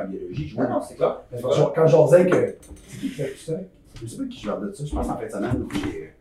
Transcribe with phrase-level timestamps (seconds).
[0.00, 0.48] en biologie.
[0.48, 1.20] Je vois, Non, non, c'est clair.
[1.32, 2.54] Mais quand je- Quand je disais que.
[2.88, 3.52] C'est qui qui fait tout ça?
[4.00, 5.66] Je sais pas qui je leur de ça, je pense en fin de semaine.
[5.74, 6.12] j'ai-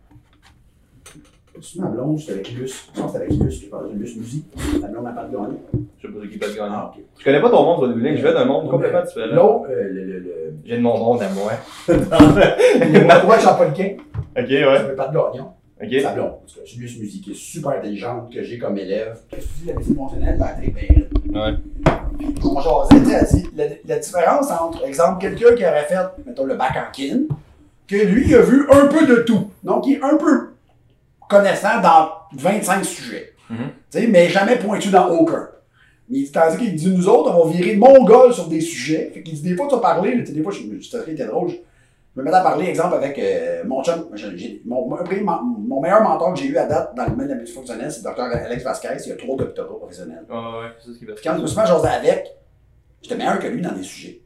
[1.60, 2.88] C'est ma blonde, c'était avec Luce.
[2.94, 4.46] Je pense que c'était avec Luce, je parlais de Luce Musique.
[4.80, 5.58] La blonde n'a pas de gagner.
[5.98, 6.60] Je sais pas qui peut gagner.
[6.72, 6.94] Ah.
[7.18, 9.26] Je connais pas ton monde, René Je vais d'un monde complètement différent.
[9.36, 10.04] L'autre, euh, le.
[10.06, 10.54] le, le...
[10.64, 11.52] J'ai de mon monde à moi.
[11.90, 13.96] Il y a moi, moi, Jean-Paul-Quin,
[14.38, 14.84] Ok, je ouais.
[14.84, 15.52] veux pas de gagnon.
[15.82, 16.00] Ok.
[16.02, 19.18] Sa blonde, parce que c'est Luce Musique, qui est super intelligente, que j'ai comme élève.
[19.30, 20.76] Qu'est-ce que tu dis, la médecine fonctionnelle, Patrick?
[20.76, 21.52] Perrin.
[21.52, 21.58] Ouais.
[22.20, 26.92] Elle dit, la, la différence entre, exemple, quelqu'un qui aurait fait, mettons, le bac en
[26.92, 27.22] kin,
[27.88, 29.50] que lui, il a vu un peu de tout.
[29.64, 30.50] Donc, il est un peu
[31.30, 33.34] connaissant dans 25 sujets.
[33.50, 33.58] Mhm.
[33.92, 35.50] Tu sais, mais jamais pointu dans aucun.
[36.10, 39.12] Mais tandis qu'il dit, nous autres, on va virer mongol sur des sujets.
[39.14, 40.90] Fait qu'il dit, des fois, tu vas parler, là, tu sais, des fois, je, je,
[40.90, 41.52] ça était drôle,
[42.18, 44.10] je, me mettais à parler, exemple, avec euh, mon chum,
[44.66, 47.56] mon, mon, meilleur mentor que j'ai eu à date dans le domaine de la médecine
[47.56, 50.26] fonctionnelle, c'est le docteur Alex Vasquez, il a trois doctorats professionnels.
[50.30, 52.28] Ouais, ouais, c'est ce qu'il quand je me suis mis avec,
[53.02, 54.22] j'étais meilleur que lui dans des sujets.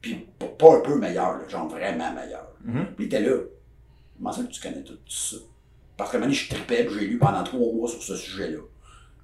[0.00, 2.46] Puis pas- un peu meilleur, là, genre vraiment meilleur.
[2.64, 2.86] Mhm.
[2.96, 3.36] Puis il était là.
[4.16, 5.36] Comment ça que tu connais tout ça?
[5.96, 8.58] Parce que maintenant, je tripais, j'ai lu pendant trois mois sur ce sujet-là.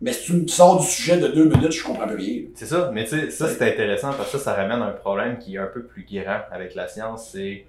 [0.00, 2.42] Mais si tu me sors du sujet de deux minutes, je comprends plus rien.
[2.55, 5.39] C'est ça, mais tu sais, ça c'est intéressant parce que ça, ça ramène un problème
[5.39, 7.30] qui est un peu plus grand avec la science.
[7.33, 7.67] C'est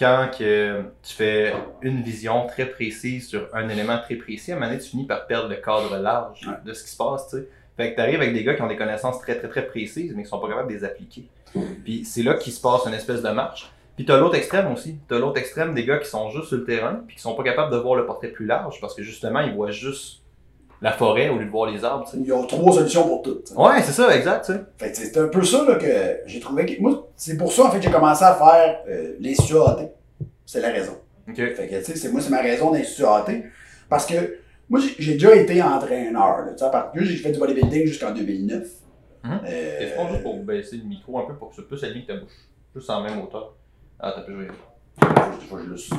[0.00, 4.58] quand que tu fais une vision très précise sur un élément très précis, à un
[4.58, 6.54] moment donné, tu finis par perdre le cadre large Ouais.
[6.64, 7.48] de ce qui se passe, tu sais.
[7.76, 10.22] Fait que t'arrives avec des gars qui ont des connaissances très très très précises, mais
[10.24, 11.26] qui sont pas capables de les appliquer.
[11.84, 13.70] Puis c'est là qu'il se passe une espèce de marche.
[13.96, 14.98] Puis t'as l'autre extrême aussi.
[15.08, 17.42] T'as l'autre extrême des gars qui sont juste sur le terrain, puis qui sont pas
[17.42, 20.22] capables de voir le portrait plus large parce que justement, ils voient juste
[20.82, 22.16] la forêt au lieu de voir les arbres, tu sais.
[22.22, 23.42] Il y a trois solutions pour tout.
[23.46, 23.58] tu sais.
[23.58, 24.60] Ouais, c'est ça, exact, tu sais.
[24.78, 26.66] Fait que c'est un peu ça là, que j'ai trouvé.
[26.66, 26.80] Que...
[26.80, 29.90] Moi, c'est pour ça en fait que j'ai commencé à faire euh, l'Institut AT.
[30.46, 30.96] C'est la raison.
[31.28, 31.36] Ok.
[31.36, 33.26] Fait que, tu sais, c'est moi, c'est ma raison d'Institut AT.
[33.88, 34.38] Parce que
[34.68, 36.38] moi, j'ai- déjà été entraîneur.
[36.38, 38.66] Là, tu sais, parce que j'ai fait du bodybuilding jusqu'en 2009.
[39.22, 39.40] Mhm.
[39.46, 42.12] Euh, Est-ce qu'on juste pour baisser le micro un peu pour que plus aligné que
[42.12, 42.32] ta bouche?
[42.74, 43.54] Juste en même hauteur.
[43.98, 44.46] Ah, t'as jouer.
[44.46, 45.92] Des fois, je le suis.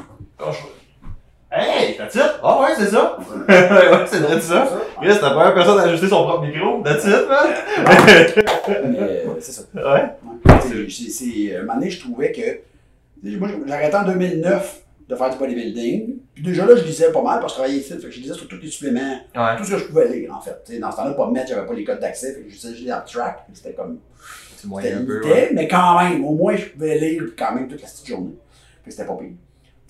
[1.54, 2.22] Hey, that's it?
[2.42, 3.18] Ah ouais, c'est ça?
[3.50, 4.72] ouais, c'est vrai ça.
[5.02, 6.82] Chris, la première personne à ajuster son propre micro.
[6.82, 7.54] That's it, man?
[8.90, 9.62] Mais, euh, c'est ça.
[9.76, 9.82] ouais.
[9.84, 10.88] Ouais.
[10.90, 12.60] C'est- c'est- un moment donné, je trouvais que.
[13.38, 16.16] Moi, arrêté en 2009 de faire du bodybuilding.
[16.34, 17.90] Puis déjà là, je lisais pas mal parce que je travaillais ici.
[17.94, 19.18] Fait que je lisais sur tous les suppléments.
[19.36, 19.58] Ouais.
[19.58, 20.58] Tout ce que je pouvais lire, en fait.
[20.66, 22.34] Tu sais, dans ce temps-là, pas mettre, j'avais pas les codes d'accès.
[22.34, 23.42] Fait que je lisais abstracts.
[23.48, 23.98] puis C'était comme.
[24.56, 25.50] C'était limité, ouais.
[25.54, 28.36] mais quand même, au moins, je pouvais lire quand même toute la petite journée.
[28.86, 29.32] Que c'était pas pire.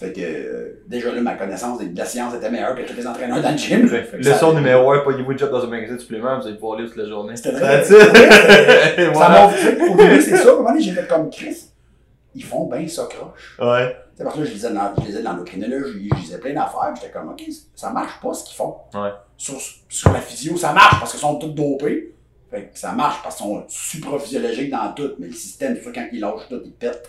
[0.02, 3.06] Fait que euh, déjà là, ma connaissance de, la science était meilleure que tous les
[3.06, 3.88] entraîneurs dans le gym.
[3.88, 6.80] Ça- Leçon numéro 1, payez-vous le job dans un magasin de suppléments, vous allez pouvoir
[6.80, 7.36] lire toute la journée.
[7.36, 7.84] C'était vrai.
[7.86, 10.56] Ça m'a fait, au début, c'est ça.
[10.56, 11.66] Donné, j'ai fait comme Chris.
[12.34, 13.58] Ils font bien ça croche.
[13.60, 13.96] Ouais.
[14.16, 16.94] Sais, parce que là, je lisais dans, je lisais dans l'endocrinologie, je lisais plein d'affaires,
[16.96, 17.44] j'étais comme, OK,
[17.76, 18.76] ça marche pas ce qu'ils font.
[18.96, 19.12] Ouais.
[19.38, 19.56] Sur,
[19.88, 22.16] sur la physio, ça marche parce qu'ils sont tous dopés.
[22.50, 25.92] Fait que ça marche parce qu'ils sont supraphysiologiques dans tout, mais le système, c'est sûr,
[25.94, 27.08] quand ils lâchent tout, ils pètent.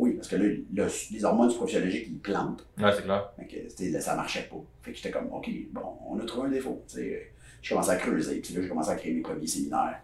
[0.00, 2.64] Oui, parce que là, le- les hormones supraphysiologiques, ils plantent.
[2.78, 3.30] Ouais, c'est clair.
[3.38, 4.56] Fait que, tu sais, là, ça marchait pas.
[4.82, 6.82] Fait que j'étais comme, OK, bon, on a trouvé un défaut.
[6.90, 7.18] Tu
[7.62, 10.00] je commençais à creuser, puis là, j'ai commencé à créer mes premiers séminaires.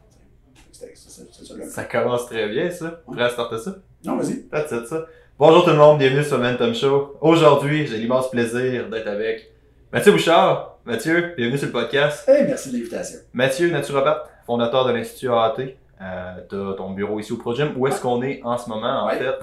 [0.55, 1.85] tu C'était ça.
[1.85, 3.01] commence très bien, ça.
[3.11, 3.77] Prêt à starter ça?
[4.05, 4.43] Non, vas-y.
[4.49, 5.07] That's it, ça.
[5.39, 7.17] Bonjour tout le monde, bienvenue sur Momentum Show.
[7.23, 9.51] Aujourd'hui, j'ai l'immense plaisir d'être avec
[9.93, 10.79] Mathieu Bouchard.
[10.85, 12.29] Mathieu, bienvenue sur le podcast.
[12.29, 13.19] Hey, merci de l'invitation.
[13.33, 15.55] Mathieu, naturopathe, fondateur de l'Institut AAT.
[16.03, 17.73] Euh, T'as ton bureau ici au ProGym.
[17.77, 19.19] Où est-ce qu'on est en ce moment, en Ouais.
[19.19, 19.35] fait?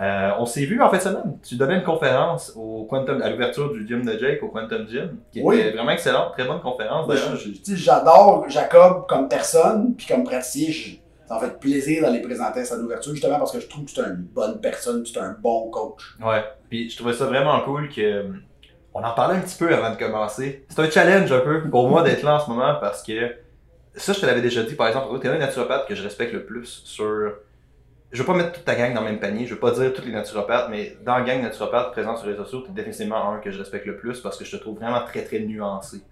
[0.00, 1.38] Euh, on s'est vu en fin de semaine.
[1.46, 5.16] Tu donnais une conférence au Quantum, à l'ouverture du gym de Jake, au Quantum Gym,
[5.32, 5.58] qui Oui.
[5.58, 7.08] était vraiment excellente, très bonne conférence
[7.64, 10.96] sais, J'adore Jacob comme personne, puis comme praticien, je-
[11.28, 13.90] ça me fait plaisir d'aller présenter à sa ouverture, justement parce que je trouve que
[13.90, 16.16] c'est une bonne personne, c'est un bon coach.
[16.24, 16.44] Ouais.
[16.70, 18.26] Puis je trouvais ça vraiment cool que
[18.94, 20.64] on en parlait un petit peu avant de commencer.
[20.68, 23.34] C'est un challenge un peu pour moi d'être là en ce moment parce que
[23.94, 26.32] ça je te l'avais déjà dit par exemple, tu es un naturopathe que je respecte
[26.32, 27.32] le plus sur
[28.10, 29.92] je veux pas mettre toute ta gang dans le même panier, je veux pas dire
[29.92, 32.74] tous les naturopathes, mais dans la gang naturopathe présente sur les réseaux sociaux, tu es
[32.74, 35.40] définitivement un que je respecte le plus parce que je te trouve vraiment très très
[35.40, 36.02] nuancé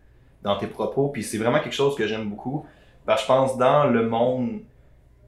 [0.43, 2.66] dans tes propos, puis c'est vraiment quelque chose que j'aime beaucoup.
[3.06, 4.60] Que je pense dans le monde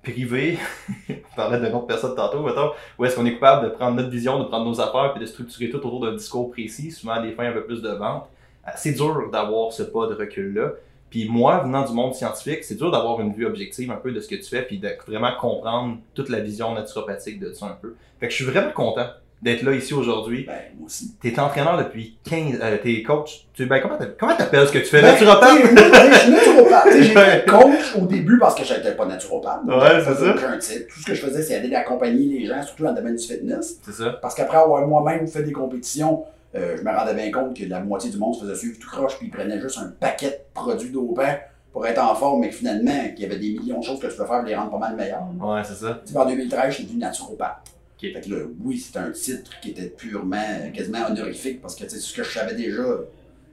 [0.03, 0.59] privé,
[1.09, 4.11] on parlait d'une autre personne tantôt, mettons, où est-ce qu'on est coupable de prendre notre
[4.11, 7.23] vision, de prendre nos affaires, puis de structurer tout autour d'un discours précis, souvent à
[7.23, 8.29] des fins un peu plus de vente.
[8.67, 10.73] Euh, C'est dur d'avoir ce pas de recul-là.
[11.10, 14.20] Puis moi, venant du monde scientifique, c'est dur d'avoir une vue objective un peu de
[14.20, 17.76] ce que tu fais, puis de vraiment comprendre toute la vision naturopathique de ça un
[17.81, 17.94] peu.
[18.20, 19.06] Fait que je suis vraiment content
[19.40, 20.44] d'être là ici aujourd'hui.
[20.49, 21.14] Ben, moi aussi.
[21.22, 22.58] T'es entraîneur depuis 15...
[22.60, 23.46] Euh, t'es coach...
[23.55, 25.00] Tu, ben, comment t'a- comment t'appelles ce que tu fais?
[25.00, 25.58] Ben, Naturopathe?
[25.62, 26.93] je suis naturopathe.
[27.00, 29.61] J'étais coach au début parce que j'étais pas naturopathe.
[29.64, 30.34] Ouais, c'est ça.
[30.34, 30.87] aucun titre.
[30.93, 33.25] Tout ce que je faisais, c'est aider d'accompagner les gens, surtout dans le domaine du
[33.25, 33.78] fitness.
[33.82, 34.19] C'est ça.
[34.20, 36.25] Parce qu'après avoir moi-même fait des compétitions,
[36.55, 38.89] euh, je me rendais bien compte que la moitié du monde se faisait suivre tout
[38.89, 41.37] croche, puis ils prenaient juste un paquet de produits dopants
[41.73, 44.06] pour être en forme, mais que finalement, qu'il y avait des millions de choses que
[44.06, 45.29] tu peux faire pour les rendre pas mal meilleurs.
[45.39, 46.00] Ouais, c'est ça.
[46.06, 47.59] Tu sais, en 2013, j'étais devenu naturopathe.
[48.00, 51.91] Fait que là, oui, c'était un titre qui était purement, quasiment honorifique, parce que tu
[51.91, 52.83] sais, ce que je savais déjà,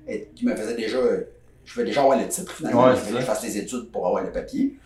[0.07, 0.99] et qui me faisait déjà,
[1.65, 4.05] je vais déjà avoir le titre finalement, Ouais, fallait que je fasse les études pour
[4.07, 4.77] avoir le papier.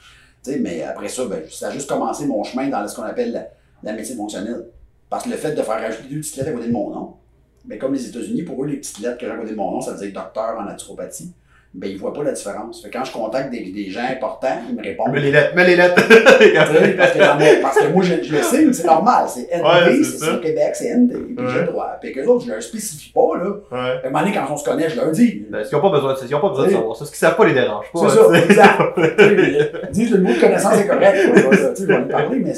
[0.43, 3.03] Tu sais, mais après ça, ben, ça a juste commencé mon chemin dans ce qu'on
[3.03, 3.47] appelle la,
[3.83, 4.65] la médecine fonctionnelle.
[5.09, 7.13] Parce que le fait de faire rajouter deux petites lettres à côté de mon nom,
[7.65, 9.93] ben, comme les États-Unis, pour eux, les petites lettres que j'ai à mon nom, ça
[9.93, 11.33] veut dire docteur en naturopathie.
[11.71, 12.81] Ben, ils voient pas la différence.
[12.81, 15.11] Fait que quand je contacte des, des gens importants, ils me répondent.
[15.11, 16.01] Mets les lettres, mets les lettres.
[16.07, 19.25] Tu sais, parce, que parce que moi, je, je le sais, c'est normal.
[19.27, 20.25] C'est ND, Ouais, c'est ça.
[20.25, 21.11] ça, Québec, c'est ND.
[21.37, 21.95] Puis j'ai le droit.
[22.01, 23.49] Puis que les autres, je leur spécifie pas, là.
[23.71, 23.77] ouais.
[23.77, 25.45] À un moment donné, quand on se connaît, je leur dis.
[25.47, 26.25] Ben, ils n'ont pas besoin de ça.
[26.27, 27.05] Ils ont pas besoin de savoir ça.
[27.05, 27.99] Ce qu'ils savent pas les dérange pas.
[27.99, 28.45] C'est ça, tu sais.
[28.45, 28.81] exact.
[29.89, 31.17] Ils disent le mot de connaissance est correct.
[31.35, 32.53] Tu sais, je vais en parler, mais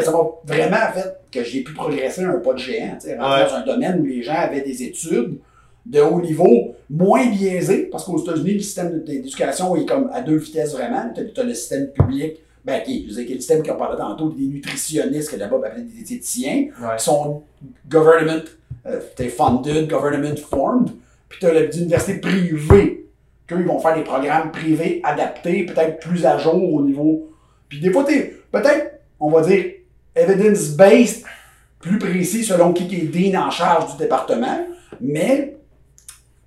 [0.00, 2.96] ça m'a vraiment fait que j'ai pu progresser un pas de géant.
[3.00, 5.38] tu sais, dans un domaine où les gens avaient des études
[5.86, 10.36] de haut niveau, moins biaisées, parce qu'aux États-Unis, le système d'éducation est comme à deux
[10.36, 11.10] vitesses vraiment.
[11.14, 14.30] Tu as, le système public, ben, qui, dire, qui est le système qu'on parlait tantôt,
[14.30, 16.96] des nutritionnistes que là-bas appelaient des diététiciens, Ouais.
[16.96, 17.42] qui sont
[17.88, 18.42] government
[18.86, 19.00] euh,
[19.36, 20.90] funded, government formed,
[21.28, 23.06] puis tu as l'université privée,
[23.46, 27.28] qu'eux, ils vont faire des programmes privés adaptés, peut-être plus à jour au niveau.
[27.68, 29.64] Puis des fois, t'es peut-être, on va dire,
[30.14, 31.24] evidence-based,
[31.80, 34.66] plus précis selon qui qui est dean en charge du département,
[35.00, 35.56] mais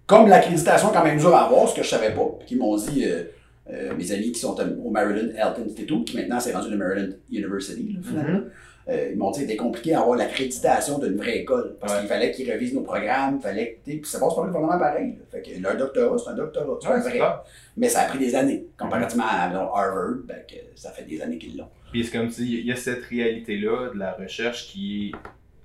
[0.07, 2.55] comme l'accréditation est quand même dure à avoir, ce que je savais pas, puis qui
[2.55, 3.23] m'ont dit euh,
[3.71, 7.13] euh, mes amis qui sont au Maryland Health Institute, qui maintenant c'est rendu le Maryland
[7.31, 8.41] University, là, finalement.
[8.89, 11.75] Euh, ils m'ont dit c'était compliqué d'avoir l'accréditation d'une vraie école.
[11.81, 11.99] Parce Ouais.
[11.99, 13.91] qu'il fallait qu'ils révisent nos programmes, il fallait que.
[13.91, 15.09] Puis ça passe pas vraiment pareil.
[15.19, 15.25] là.
[15.29, 16.77] Fait que leur doctorat, c'est un doctorat.
[16.81, 17.11] C'est Ouais, vrai.
[17.11, 17.43] clair.
[17.75, 18.65] Mais ça a pris des années.
[18.79, 21.67] Comparativement à mettons, Harvard, ben, que ça fait des années qu'ils l'ont.
[21.91, 25.17] Puis c'est comme si il y a cette réalité-là de la recherche qui est.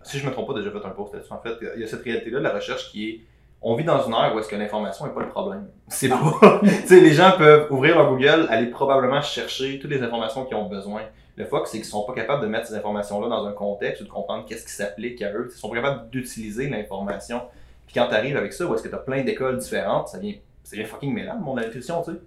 [0.02, 1.32] Si je me trompe pas, déjà fait un post là-dessus.
[1.32, 3.20] En fait, il y a cette réalité-là de la recherche qui est.
[3.62, 5.68] On vit dans une ère où est-ce que l'information n'est pas le problème.
[5.88, 6.18] C'est pas.
[6.62, 10.56] tu sais, les gens peuvent ouvrir leur Google, aller probablement chercher toutes les informations qu'ils
[10.56, 11.02] ont besoin.
[11.36, 14.04] Le fuck, c'est qu'ils sont pas capables de mettre ces informations-là dans un contexte ou
[14.04, 15.48] de comprendre qu'est-ce qui s'applique à eux.
[15.50, 17.42] Ils sont pas capables d'utiliser l'information.
[17.86, 20.18] Puis quand tu arrives avec ça, où est-ce que tu as plein d'écoles différentes, ça
[20.18, 22.18] vient, ça devient fucking mêlant, mon nutrition, tu sais.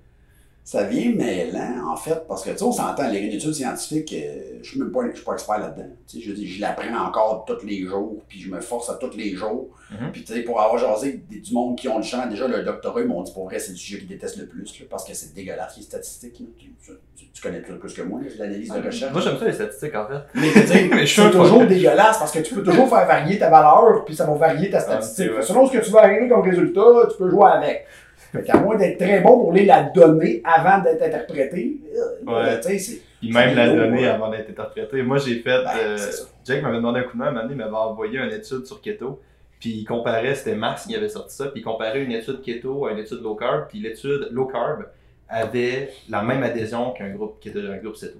[0.68, 4.58] Ça vient mêlant, en fait, parce que, tu sais, on s'entend, les études scientifiques, euh,
[4.64, 5.90] je suis même pas, je suis pas expert là-dedans.
[6.08, 8.96] Tu sais, je dis, je l'apprends encore tous les jours, puis je me force à
[8.96, 9.68] tous les jours.
[9.92, 10.12] Mhm.
[10.12, 13.02] Puis, tu sais, pour avoir jasé du monde qui ont le champ, déjà, le doctorat,
[13.02, 15.14] ils m'ont dit, pour vrai, c'est le sujet qu'ils détestent le plus, là, parce que
[15.14, 16.40] c'est dégueulasse, les statistiques.
[16.40, 16.46] là.
[16.58, 16.74] Tu,
[17.16, 19.12] tu- tu connais plus, plus que moi, l'analyse de recherche.
[19.14, 20.22] Moi, j'aime ça les statistiques, en fait.
[20.34, 22.90] Mais tu sais, Mais je suis un c'est toujours dégueulasse parce que tu peux toujours
[22.90, 25.16] faire varier ta valeur, puis ça va varier ta statistique.
[25.16, 25.42] c'est vrai.
[25.44, 27.86] Selon ce que tu vas arriver comme résultat, tu peux jouer avec.
[28.36, 32.60] Fait qu'à moins d'être très bon pour lire la donnée avant d'être interprété, euh, Ouais.
[32.60, 33.02] tu sais, c'est.
[33.20, 34.08] Puis même la donnée ouais.
[34.08, 35.02] avant d'être interprétée.
[35.04, 35.64] Moi, j'ai fait.
[35.64, 35.98] Ben, euh.
[36.46, 38.66] Jake m'avait demandé un coup de main, un moment donné, il m'avait envoyé une étude
[38.66, 39.22] sur keto.
[39.60, 42.86] Puis il comparait, c'était Max qui avait sorti ça, puis il comparait une étude keto
[42.86, 44.86] à une étude low carb, puis l'étude low carb
[45.30, 48.20] avait la même adhésion qu'un groupe qui était un groupe keto.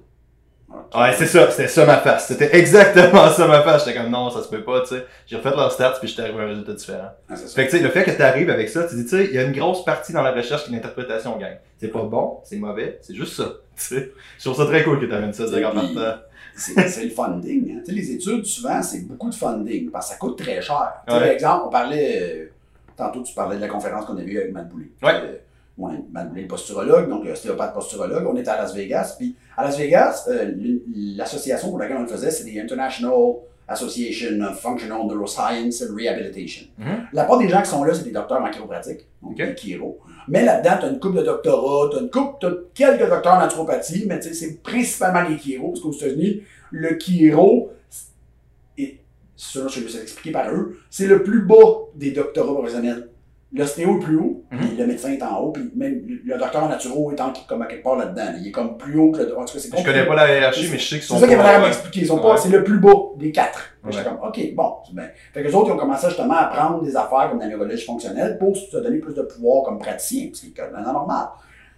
[0.96, 2.28] Ouais, c'est ça, c'était ça ma face.
[2.28, 3.86] C'était exactement ça ma face.
[3.86, 5.06] J'étais comme non, ça se peut pas, tu sais.
[5.28, 7.10] J'ai refait leurs stats, puis j'étais arrivé à un résultat différent.
[7.30, 7.36] Ah.
[7.36, 9.26] Fait que tu sais, le fait que tu arrives avec ça, tu dis, tu sais,
[9.26, 11.58] il y a une grosse partie dans la recherche qui est l'interprétation, gang.
[11.80, 13.50] C'est pas bon, c'est mauvais, c'est juste ça.
[13.90, 16.22] Je trouve ça très cool que tu amènes ça, Puis- partant.
[16.56, 17.72] c'est le funding.
[17.78, 17.82] hein.
[17.86, 20.94] Tu sais, les études, souvent, c'est beaucoup de funding parce que ça coûte très cher.
[21.08, 21.14] Ouais.
[21.14, 22.46] Par exemple, on parlait, euh,
[22.96, 24.88] tantôt tu parlais de la conférence qu'on a vue avec Matt Boulay.
[25.04, 25.12] Ouais.
[25.14, 25.36] Euh,
[25.78, 28.26] ouais, Matt Boulay, posturologue, donc ostéopathe posturologue.
[28.28, 29.16] On était à Las Vegas.
[29.18, 30.52] Puis à Las Vegas, euh,
[31.18, 33.36] l'association pour laquelle on le faisait, c'est the International
[33.68, 36.68] Association of Functional Neuroscience and Rehabilitation.
[36.78, 37.08] Mhm.
[37.14, 40.00] La part des gens qui sont là, c'est des docteurs en chiropratique, donc des chiro.
[40.28, 43.34] Mais là-dedans, tu as une couple de doctorats, tu as une couple, t'as quelques docteurs
[43.34, 47.72] en naturopathie, mais tu sais, c'est principalement les chiro, parce qu'aux États-Unis, le chiro,
[48.78, 49.00] et
[49.36, 53.10] selon ce que je vais expliquer par eux, c'est le plus bas des doctorats professionnels.
[53.56, 56.68] L'ostéo est plus haut, puis le médecin est en haut, puis même le docteur en
[56.68, 58.34] naturo est en, comme à quelque part là-dedans.
[58.40, 59.38] Il est comme plus haut que le.
[59.38, 61.22] En tout cas, c'est Je connais pas la hiérarchie, mais je sais qu'ils sont c'est
[61.22, 62.02] ça qu'il avait m'expliquer.
[62.02, 63.60] Ils sont pas, c'est le plus bas des quatre.
[63.84, 63.92] Ouais.
[63.92, 65.08] J'étais comme, OK, bon, c'est bien.
[65.34, 67.86] Fait que les autres, ils ont commencé justement à prendre des affaires comme la neurologie
[67.86, 71.28] fonctionnelle pour se donner plus de pouvoir comme praticien, ce qui est complètement normal.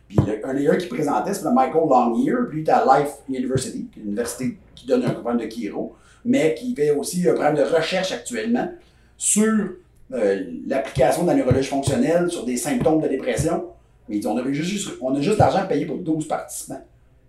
[0.08, 3.88] Puis un des qui présentait, c'est le Michael Longyear, puis il était à Life University,
[3.92, 7.34] qui est une université qui donne un programme de chiro, mais qui fait aussi un
[7.34, 8.70] programme de recherche actuellement
[9.18, 9.72] sur
[10.14, 13.66] euh, l'application de la neurologie fonctionnelle sur des symptômes de dépression.
[14.10, 16.82] Mais il dit, on a juste, on a juste l'argent payé pour 12 participants.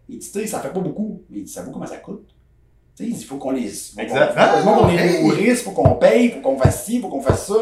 [0.08, 1.96] Il dit, tu sais, ça fait pas beaucoup, mais il dit, ça vaut comment ça
[1.98, 2.28] coûte?
[2.96, 3.68] Tu sais, il faut qu'on les.
[3.68, 4.28] faut Exact.
[4.34, 5.22] qu'on- Ah, les hey!
[5.24, 7.54] nourrisse, faut qu'on paye, faut qu'on fasse ci, faut qu'on fasse ça.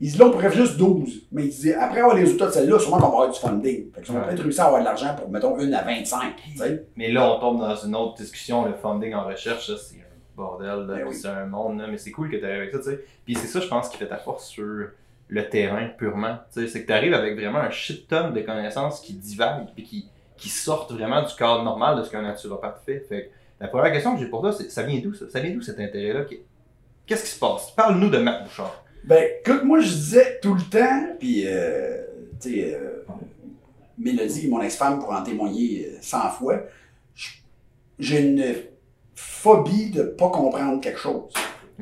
[0.00, 1.22] Il dit, là, on pourrait faire juste 12.
[1.32, 3.90] Mais il dit, après avoir les résultats de celle-là, sûrement qu'on va avoir du funding.
[3.94, 4.26] Fait que on va Ouais.
[4.28, 6.34] peut-être réussir à avoir de l'argent pour, mettons, une à 25.
[6.52, 6.84] Tu sais.
[6.96, 8.64] Mais là, on tombe dans une autre discussion.
[8.66, 9.96] Le funding en recherche, ça, c'est
[10.36, 10.86] bordel.
[10.86, 11.14] là, Ben oui.
[11.14, 13.04] C'est un monde, là, mais c'est cool que tu arrives avec ça, tu sais.
[13.24, 14.88] Puis c'est ça, je pense, qui fait ta force sur
[15.28, 16.36] le terrain purement.
[16.52, 19.68] Tu sais, c'est que tu arrives avec vraiment un shit ton de connaissances qui divaguent,
[19.74, 23.00] puis qui, qui sortent vraiment du cadre normal de ce qu'un naturopathe fait.
[23.08, 25.26] Fait que la première question que j'ai pour toi, c'est ça vient d'où ça?
[25.30, 26.24] Ça vient d'où cet intérêt-là?
[27.06, 27.70] Qu'est-ce qui se passe?
[27.70, 28.84] Parle-nous de Matt Bouchard.
[29.04, 32.02] Ben, écoute, moi, je disais tout le temps, puis, euh,
[32.40, 33.04] tu sais, euh,
[33.98, 36.62] Mélodie, mon ex-femme, pour en témoigner euh, 100 fois,
[37.14, 37.30] je-
[37.98, 38.42] j'ai une
[39.14, 41.32] phobie de pas comprendre quelque chose.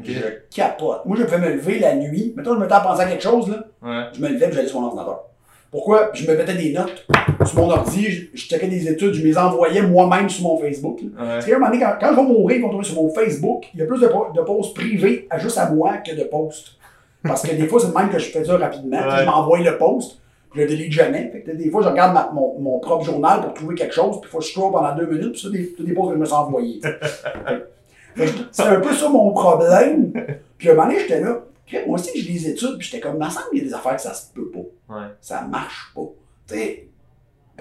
[0.03, 0.21] Je
[0.55, 1.05] capote.
[1.05, 2.33] Moi, je pouvais me lever la nuit.
[2.37, 3.65] Mettons, je me mettais à penser à quelque chose, là.
[3.83, 4.05] Ouais.
[4.15, 5.25] Je me levais et j'allais sur mon ordinateur.
[5.71, 6.11] Pourquoi?
[6.13, 7.07] Je me mettais des notes
[7.47, 10.59] sur mon ordi, je, je checkais des études, je me les envoyais moi-même sur mon
[10.59, 11.01] Facebook.
[11.01, 11.11] Ouais.
[11.17, 13.09] Parce qu'à un moment donné, quand, quand je vais mourir, ils vont trouver sur mon
[13.09, 16.25] Facebook, il y a plus de, de posts privés à juste à moi que de
[16.25, 16.77] posts.
[17.23, 18.99] Parce que des fois, c'est le même que je fais ça rapidement.
[18.99, 19.21] Ouais.
[19.21, 20.19] Je m'envoie le post,
[20.55, 21.31] je le délite jamais.
[21.31, 24.21] Fait que des fois, je regarde ma- mon, mon propre journal pour trouver quelque chose,
[24.21, 26.15] puis il faut que je scroll pendant deux minutes, puis ça, des, des posts que
[26.15, 26.27] je me.
[28.15, 30.13] Fait que c'est un peu ça mon problème.
[30.59, 31.41] Puis à un moment donné, j'étais là.
[31.87, 33.75] Moi aussi, j'ai des études, puis j'étais comme, il me semble qu'il y a des
[33.75, 35.07] affaires que ça se peut pas Ouais.
[35.23, 36.03] ça marche pas.
[36.47, 36.89] Tu sais,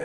[0.00, 0.04] euh,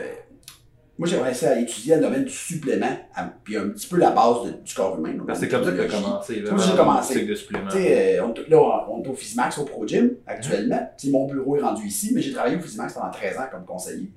[0.98, 4.10] moi j'ai commencé à étudier le domaine du supplément, à- puis un petit peu la
[4.10, 5.12] base de- du corps humain.
[5.34, 6.34] C'est comme ça que tu as commencé.
[6.40, 7.14] là, C'est comme ça que j'ai commencé.
[7.14, 10.90] de sais, euh, on, là, on est au Physimax, au Pro Gym, actuellement.
[11.10, 14.10] Mon bureau est rendu ici, mais j'ai travaillé au Physimax pendant 13 ans comme conseiller.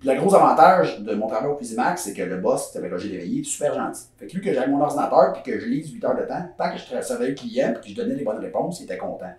[0.00, 2.88] Puis le gros avantage de mon travail au Physimax, c'est que le boss, qui avait
[2.90, 4.02] logé l'éveillé, est super gentil.
[4.18, 6.42] Fait que lui, que j'aille mon ordinateur, puis que je lise 8 heures de temps,
[6.58, 8.98] tant que je servais le client, puis que je donnais les bonnes réponses, il était
[8.98, 9.30] content.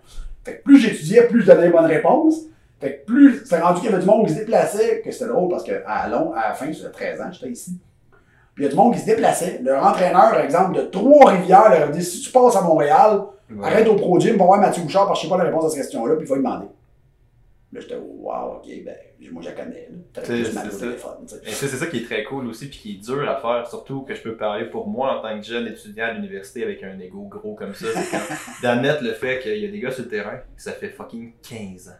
[0.44, 2.42] Fait que plus j'étudiais, plus je donnais les bonnes réponses.
[2.80, 5.28] Fait que plus, c'est rendu qu'il y avait du monde qui se déplaçait, que c'était
[5.28, 7.78] drôle parce que à, long, à la fin, c'était 13 ans, j'étais ici.
[8.54, 9.60] Puis il y a du monde qui se déplaçait.
[9.62, 13.64] Leur entraîneur, par exemple, de Trois-Rivières, leur a dit si tu passes à Montréal, Ouais.
[13.64, 15.66] arrête au Pro Gym, va voir Mathieu Bouchard parce que je sais pas la réponse
[15.66, 16.66] à cette question-là, puis il va lui demander.
[17.72, 18.94] Là, j'étais, wow, ok, ben,
[19.32, 19.88] moi, je la connais.
[20.24, 20.60] C'est- ça.
[21.52, 24.14] c'est ça qui est très cool aussi, puis qui est dur à faire, surtout que
[24.16, 27.22] je peux parler pour moi en tant que jeune étudiant à l'université avec un ego
[27.30, 27.86] gros comme ça,
[28.62, 31.32] d'admettre le fait qu'il y a des gars sur le terrain, que ça fait fucking
[31.48, 31.92] 15 ans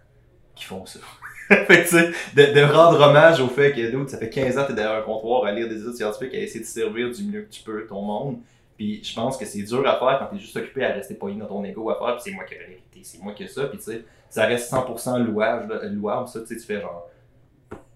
[0.57, 0.99] qui font ça.
[1.49, 4.69] fait que de, de rendre hommage au fait que dude, ça fait 15 ans que
[4.69, 7.43] t'es derrière un comptoir à lire des études scientifiques, à essayer de servir du mieux
[7.43, 8.39] que tu peux ton monde.
[8.77, 11.39] Puis je pense que c'est dur à faire quand t'es juste occupé à rester pogné
[11.39, 13.45] dans ton ego à faire, puis c'est moi qui ai la vérité, c'est moi qui
[13.45, 16.67] ai ça, puis tu sais, ça reste 100% louable, là, louable, ça, tu sais, tu
[16.67, 17.09] fais genre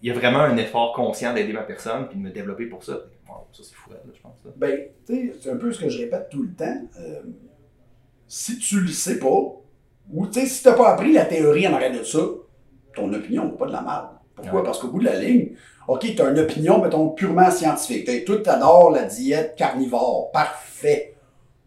[0.02, 2.82] il y a vraiment un effort conscient d'aider ma personne puis de me développer pour
[2.82, 3.00] ça.
[3.52, 4.34] Ça c'est fou, là, je pense.
[4.56, 6.88] Ben, tu sais, c'est un peu ce que je répète tout le temps.
[7.00, 7.22] Euh,
[8.26, 9.60] si tu le sais pas,
[10.12, 12.20] ou tu sais, si t'as pas appris la théorie en arrière de ça,
[13.00, 14.06] ton opinion n'est pas de la merde.
[14.34, 14.60] Pourquoi?
[14.60, 14.64] Ouais.
[14.64, 15.50] Parce qu'au bout de la ligne,
[15.88, 18.04] OK, t'as une opinion, mettons, purement scientifique.
[18.06, 20.30] T'as- Toi, t'adores la diète carnivore.
[20.32, 21.14] Parfait.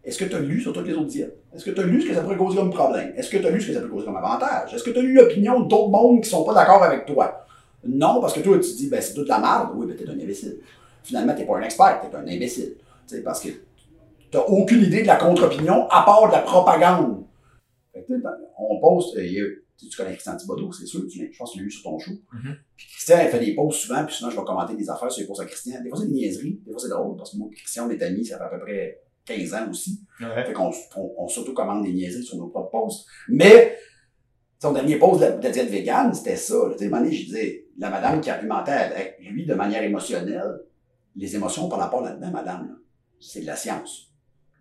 [0.04, 1.38] Est-ce que tu as lu sur toutes les autres diètes?
[1.56, 3.14] Est-ce que tu as lu ce que ça pourrait causer comme problème?
[3.16, 4.74] Est-ce que tu as lu ce que ça peut causer comme avantage?
[4.74, 7.46] Est-ce que tu as lu l'opinion d'autres mondes qui sont pas d'accord avec toi?
[7.86, 9.70] Non, parce que toi, tu dis, ben, c'est toute la merde.
[9.76, 10.58] Oui, ben, t'es un imbécile.
[11.04, 12.76] Finalement, t'es pas un expert, t'es un imbécile.
[13.08, 13.50] Tu sais, parce que
[14.32, 17.24] t'as aucune idée de la contre-opinion à part de la propagande.
[17.94, 18.24] Tu
[18.58, 21.60] on poste, euh, tu connais Christian Thibodeau, c'est sûr, tu l'as- je pense que tu
[21.62, 22.12] l'as eu sur ton show.
[22.34, 22.56] Mhm.
[22.76, 25.22] Puis Christian, il fait des posts souvent, puis sinon, je vais commenter des affaires sur
[25.22, 25.82] les posts à Christian.
[25.84, 28.02] Des fois, c'est des niaiseries, des fois, c'est drôle, parce que moi, Christian, on est
[28.02, 30.02] amis, ça fait à peu près 15 ans aussi.
[30.20, 30.46] Ouais.
[30.46, 33.06] Fait qu'on on, on s'auto-commande des niaiseries sur nos propres posts.
[33.30, 33.78] Mais,
[34.62, 36.56] son dernier post de la, de la diète végane, c'était ça.
[36.72, 39.54] Tu sais, à un moment donné, je disais, la madame qui argumentait avec lui de
[39.54, 40.60] manière émotionnelle,
[41.16, 42.74] les émotions par rapport là-dedans, madame, là,
[43.20, 44.10] c'est de la science.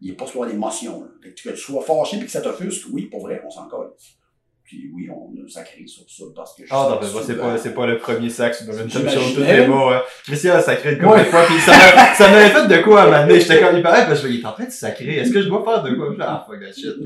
[0.01, 3.21] Il n'est pas sur Que, que tu sois fâché et que ça t'offusque, oui, pour
[3.21, 3.93] vrai, on s'en colle.
[4.65, 7.37] Puis oui, on a sacré sur ça parce que je Ah, non, ben, moi, c'est
[7.37, 9.11] pas, c'est pas le premier sac sur une J'imaginais.
[9.11, 10.03] chose, tout est beau, hein.
[10.25, 11.19] Christian a sacré couple Ouais.
[11.21, 13.41] de fois, pis ça m'a- ça m'avait fait de quoi à m'amener.
[13.41, 15.17] J'étais comme, il paraît, parce que il est en train de sacrer.
[15.17, 16.15] Est-ce que je dois faire de quoi?
[16.21, 16.97] Ah, fuck that shit.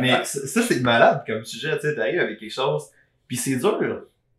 [0.00, 2.84] Mais ça, c'est malade comme sujet, tu sais, t'arrives avec quelque chose,
[3.28, 3.78] puis c'est dur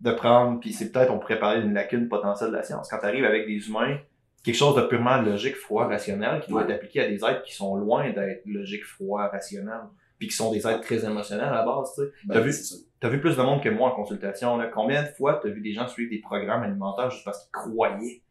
[0.02, 2.88] de prendre, puis c'est peut-être, on pourrait parler d'une lacune potentielle de la science.
[2.90, 3.98] Quand t'arrives avec des humains,
[4.44, 7.54] quelque chose de purement logique, froid, rationnel, qui doit être appliqué à des êtres qui
[7.56, 9.80] sont loin d'être logique, froid, rationnel,
[10.18, 12.08] puis qui sont des êtres très émotionnels à la base, tu sais.
[12.26, 12.54] Ben, T'as vu?
[13.00, 14.58] T'as vu plus de monde que moi en consultation.
[14.58, 14.68] Là.
[14.74, 18.22] Combien de fois t'as vu des gens suivre des programmes alimentaires juste parce qu'ils croyaient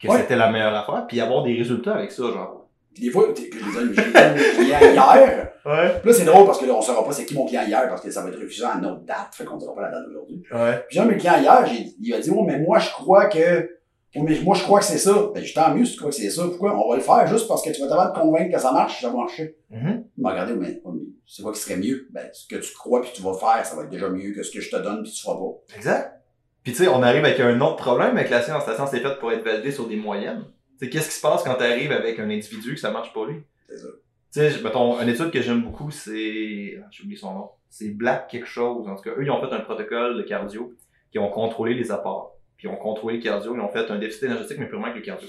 [0.00, 0.20] que Ouais.
[0.20, 2.66] c'était la meilleure affaire, puis avoir des résultats avec ça, genre?
[2.94, 5.98] Puis des fois, tu j'ai mon client hier, Ouais.
[6.00, 7.88] Puis là, c'est drôle parce que là, on saura pas c'est qui mon client hier
[7.88, 9.34] parce que ça va être refusé à une autre date.
[9.34, 10.42] Fait qu'on dira pas la date d'aujourd'hui.
[10.52, 10.84] Ouais.
[10.88, 11.64] Puis j'ai un clients hier,
[12.00, 13.73] il a dit, oh, mais moi, je crois que,
[14.22, 15.30] mais moi, je crois que c'est ça.
[15.34, 16.44] Ben, je tant mieux si tu crois que c'est ça.
[16.44, 16.76] Pourquoi?
[16.76, 19.00] On va le faire juste parce que tu vas t'avoir de convaincre que ça marche,
[19.00, 19.56] ça va marcher.
[19.70, 22.06] Il m'a regardé, mais, oh, mais c'est quoi qui serait mieux?
[22.10, 24.42] Ben, ce que tu crois puis tu vas faire, ça va être déjà mieux que
[24.42, 25.76] ce que je te donne puis tu feras pas.
[25.76, 26.20] Exact.
[26.62, 28.66] Puis tu sais, on arrive avec un autre problème avec la science.
[28.66, 30.44] La science est faite pour être validée sur des moyennes.
[30.78, 33.26] Tu sais, qu'est-ce qui se passe quand t'arrives avec un individu que ça marche pour
[33.26, 33.42] lui?
[33.68, 33.88] C'est ça.
[34.32, 37.90] Tu sais, mettons, une étude que j'aime beaucoup, c'est, ah, j'ai oublié son nom, c'est
[37.90, 38.88] Black quelque chose.
[38.88, 40.72] En tout cas, eux, ils ont fait un protocole de cardio,
[41.12, 42.33] qui ont contrôlé les apports.
[42.56, 44.96] Puis ils ont contrôlé le cardio, ils ont fait un déficit énergétique, mais purement avec
[44.98, 45.28] le cardio.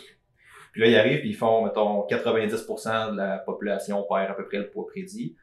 [0.72, 4.46] Puis là, ils arrivent, puis ils font, mettons, 90% de la population perd à peu
[4.46, 5.36] près le poids prédit.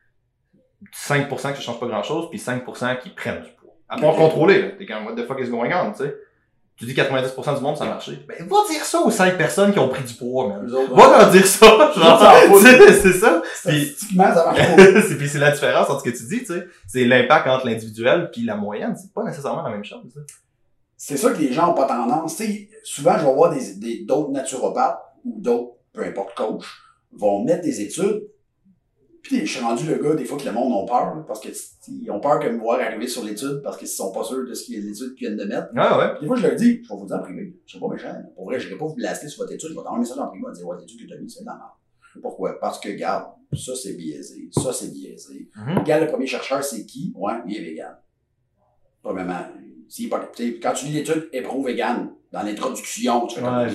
[0.94, 3.74] 5% que ça change pas grand chose, puis 5% qui prennent du poids.
[3.88, 4.16] À Ok.
[4.16, 4.68] contrôler, là.
[4.78, 6.16] T'es comme, what the fuck is going on, tu sais?
[6.76, 8.18] Tu dis 90% du monde, ça a marché.
[8.26, 11.30] Ben, va dire ça aux 5 personnes qui ont pris du poids, autres, Va leur
[11.30, 12.18] dire ça, genre.
[12.90, 13.42] C'est ça.
[13.42, 15.00] Puis, Statistiquement, ça marche pas.
[15.02, 16.66] c'est puis c'est la différence entre ce que tu dis, tu sais.
[16.88, 18.96] C'est l'impact entre l'individuel puis la moyenne.
[18.96, 20.00] C'est pas nécessairement la même chose.
[21.04, 22.40] C'est ça que les gens ont pas tendance.
[22.84, 26.64] Souvent, je vais voir des, des, d'autres naturopathes ou d'autres, peu importe, coach,
[27.10, 28.28] vont mettre des études.
[29.20, 31.48] Puis je suis rendu le gars, des fois, que le monde a peur, parce que
[31.88, 34.54] ils ont peur de me voir arriver sur l'étude parce qu'ils sont pas sûrs de
[34.54, 35.72] ce qu'il y a l'étude qu'ils viennent de mettre.
[35.74, 36.20] Ouais, ouais.
[36.20, 37.56] Des fois, je leur dis, je vais vous dire en privé.
[37.66, 38.14] Je suis pas méchant.
[38.36, 39.70] Pour vrai, je vais pas vous blaster sur votre étude.
[39.70, 40.44] Je vais t'envoyer un message en privé.
[40.46, 42.22] Je vais dire, ouais, l'étude que tu as mis, c'est de la merde?
[42.22, 42.60] Pourquoi?
[42.60, 44.48] Parce que, regarde, ça, c'est biaisé.
[44.52, 45.50] Ça, c'est biaisé.
[45.56, 45.78] Mhm.
[45.78, 47.12] Regarde, le premier chercheur, c'est qui?
[47.16, 47.96] Ouais, il est vegan.
[49.02, 49.46] Premièrement,
[50.62, 53.68] quand tu lis l'étude, pro-vegan, dans l'introduction, tu fais comme, Ouais,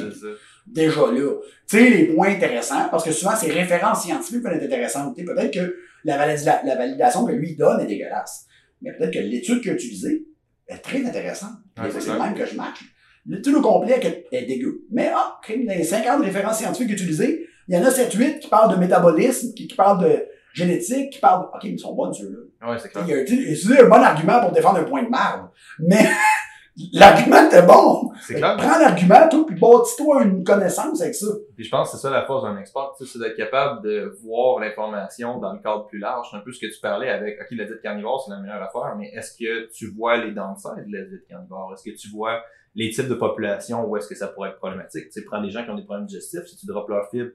[0.65, 1.29] déjà là.
[1.69, 5.15] Tu sais, les points intéressants, parce que souvent, ces références scientifiques peuvent être intéressantes.
[5.15, 8.45] Tu sais, Peut-être que la, la validation que lui donne est dégueulasse.
[8.81, 10.25] Mais peut-être que l'étude qu'il a utilisée
[10.67, 11.51] est très intéressante.
[11.77, 12.79] Ouais, c'est le même que je match.
[13.27, 14.85] L'étude au complet est- est dégueu.
[14.91, 18.47] Mais, ah, crime, dans les 50 références scientifiques utilisées, il y en a 7-8 qui
[18.47, 20.23] parlent de métabolisme, qui, qui parlent de
[20.57, 21.47] génétique, qui parlent de...
[21.47, 22.69] OK, mais ils sont bonnes, ceux-là.
[22.69, 23.03] Ouais, c'est clair.
[23.07, 25.49] Il a utilisé un bon argument pour défendre un point de marde.
[25.79, 26.09] Mais
[26.93, 28.11] l'argument était bon.
[28.21, 28.57] C'est clair.
[28.57, 31.27] Prends l'argument, toi, puis bâtis-toi une connaissance avec ça.
[31.55, 33.83] Puis je pense que c'est ça la force d'un expert, tu sais, c'est d'être capable
[33.83, 36.27] de voir l'information dans le cadre plus large.
[36.31, 38.63] C'est un peu ce que tu parlais avec, ok, la diète carnivore, c'est la meilleure
[38.63, 41.73] affaire, mais est-ce que tu vois les downsides de la diète carnivore?
[41.73, 42.41] Est-ce que tu vois
[42.73, 45.05] les types de population où est-ce que ça pourrait être problématique?
[45.05, 47.31] Tu sais, prends des gens qui ont des problèmes digestifs, si tu drops leur fibre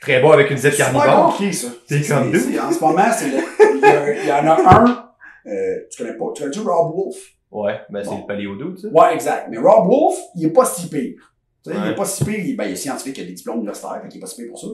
[0.00, 1.32] très bas avec une C'est super carnivore.
[1.32, 1.68] compliqué, ça.
[1.86, 5.10] C'est comme c'est- En ce moment, c'est il y, il en a un,
[5.50, 7.16] euh, tu connais pas, tu connais-tu Rob Wolf?
[7.50, 8.18] Ouais, ben c'est Bon.
[8.20, 8.88] le paléodo, tu sais.
[8.88, 9.48] Ouais, exact.
[9.50, 11.34] Mais Rob Wolf, il est pas si pire.
[11.66, 14.00] Il est pas si pire, il, ben, il est scientifique, il a des diplômes universitaires,
[14.02, 14.68] fait qu'il est pas si pire pour ça.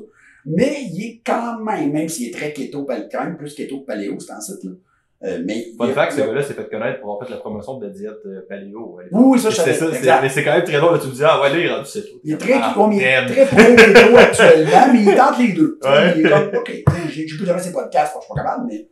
[0.45, 3.87] Mais il est quand même, même s'il est très keto, quand même plus keto que
[3.87, 4.71] paléo, c'est en site, là.
[5.25, 7.87] Euh, mais Fun fact, ce gars-là s'est fait connaître pour avoir fait la promotion de
[7.87, 8.97] la diète euh, paléo.
[8.97, 9.05] ouais.
[9.13, 9.93] Oui, ça, je C'est savais.
[9.93, 10.23] ça, exact.
[10.23, 11.73] mais c'est quand même très drôle, là, tu me dis, ah ouais, là, il est
[11.73, 15.53] rendu 7 Il est très, ah, il est très pro-keto actuellement, mais il tente les
[15.55, 15.79] deux.
[15.83, 16.13] Ouais.
[16.19, 16.73] Il est comme, OK,
[17.09, 18.89] j'ai plus jamais ses podcasts, je suis pas capable, mais,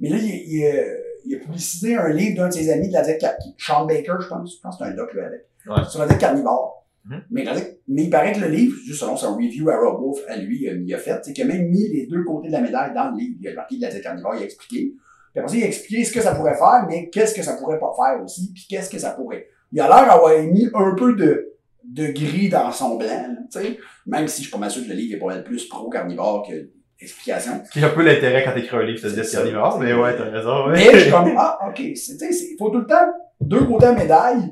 [0.00, 0.84] mais là, il, il, euh,
[1.24, 3.24] il a publicisé un livre d'un de ses amis de la diète,
[3.56, 5.82] Sean Baker, je pense, je pense que c'est un doc, lui, avec, Ouais.
[5.88, 6.82] sur la diète carnivore.
[7.06, 7.22] Mhm.
[7.30, 7.44] mais,
[7.88, 10.66] mais il paraît que le livre, juste selon son review à Rob Wolf, à lui,
[10.66, 13.10] il a fait, c'est qu'il a même mis les deux côtés de la médaille dans
[13.10, 13.36] le livre.
[13.40, 14.92] Il a marqué de la diète carnivore, il a expliqué.
[15.34, 17.80] Puis après il a expliqué ce que ça pourrait faire, mais qu'est-ce que ça pourrait
[17.80, 19.48] pas faire aussi, puis qu'est-ce que ça pourrait.
[19.72, 23.78] Il a l'air d'avoir mis un peu de, de gris dans son blanc, tu sais.
[24.06, 26.46] Même si je suis pas mal sûr que le livre est pas mal plus pro-carnivore
[26.48, 26.70] que
[27.00, 27.62] explication.
[27.64, 29.38] Ce qui est un peu l'intérêt quand t'écris un livre, c'est de ça.
[29.38, 30.72] carnivore, mais ouais, t'as raison, ouais.
[30.72, 33.06] Mais je suis comme, ah, ok, tu sais, il faut tout le temps
[33.40, 34.42] deux côtés à médaille.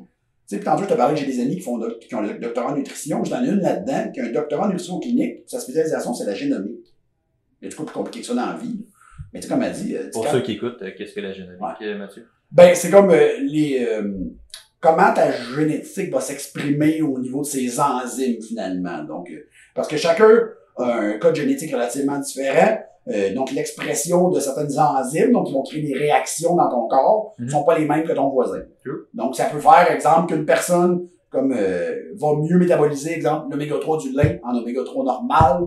[0.49, 2.21] Tu sais, puis tantôt, je te parlais que j'ai des amis qui, font qui ont
[2.21, 3.23] le doctorat en nutrition.
[3.25, 5.45] J'en ai une là-dedans qui a un doctorat en nutrition clinique.
[5.47, 6.95] Sa spécialisation, c'est la génomique.
[7.63, 8.85] A du coup plus compliqué que ça dans la vie.
[9.33, 11.33] Mais tu sais, comme elle dit, euh, Pour ceux qui écoutent, euh, qu'est-ce que la
[11.33, 12.27] génomique, euh, Mathieu?
[12.51, 13.87] Ben, c'est comme les.
[13.89, 14.13] euh,
[14.81, 19.03] comment ta génétique va s'exprimer au niveau de ses enzymes, finalement.
[19.05, 20.29] Donc, euh, parce que chacun
[20.77, 22.79] a un code génétique relativement différent.
[23.09, 27.35] Euh, donc, l'expression de certaines enzymes, donc qui vont créer des réactions dans ton corps,
[27.39, 27.51] ne Mhm.
[27.51, 28.63] sont pas les mêmes que ton voisin.
[28.83, 29.07] Sure.
[29.15, 33.99] Donc, ça peut faire, exemple, qu'une personne comme euh, va mieux métaboliser, exemple, l'oméga 3
[33.99, 35.63] du lait en oméga 3 normal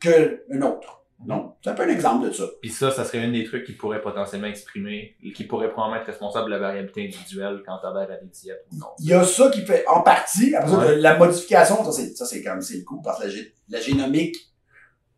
[0.00, 1.03] qu'un autre.
[1.20, 2.44] Donc, c'est un peu un exemple de ça.
[2.60, 6.06] Puis ça, ça serait un des trucs qui pourrait potentiellement exprimer, qui pourrait probablement être
[6.06, 8.86] responsable de la variabilité individuelle quand t'adhères à des diètes ou non.
[8.98, 10.54] Il y a ça qui fait en partie.
[10.54, 10.96] Après ça, Ouais.
[10.96, 13.32] de- la modification, ça c'est, ça c'est quand même c'est le coup, parce que la,
[13.32, 14.36] gé- la génomique,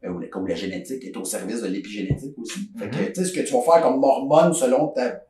[0.04, 2.70] euh, ou la, comme la génétique est au service de l'épigénétique aussi.
[2.78, 3.06] Fait que, Mhm.
[3.09, 5.22] tu sais, ce que tu vas faire comme hormone selon ta,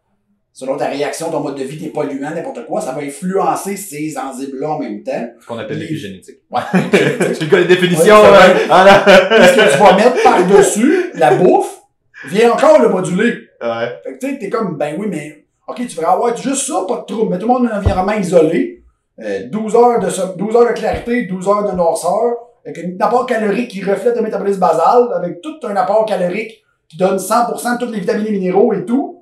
[0.57, 4.17] selon ta réaction, ton mode de vie, tes polluants, n'importe quoi, ça va influencer ces
[4.17, 5.29] enzymes-là en même temps.
[5.39, 6.39] Ce qu'on appelle l'épigénétique.
[6.51, 6.61] Ouais.
[7.39, 8.67] Tu connais la définition, Ouais, c'est ouais.
[8.67, 8.95] Voilà.
[9.05, 11.83] Puis ce que tu vas mettre par-dessus, la bouffe,
[12.29, 13.35] vient encore le moduler.
[13.63, 14.01] Ouais.
[14.03, 16.87] Fait que tu sais, t'es comme, ben oui, mais, ok, tu ferais avoir juste ça,
[16.89, 17.33] pas de trouble.
[17.33, 18.83] Mais tout le monde dans un environnement isolé,
[19.23, 22.33] euh, 12 heures de, so- 12 heures de clarté, 12 heures de noirceur,
[22.65, 26.97] avec un apport calorique qui reflète le métabolisme basal, avec tout un apport calorique qui
[26.97, 29.16] donne 100% de toutes les vitamines et minéraux et tout.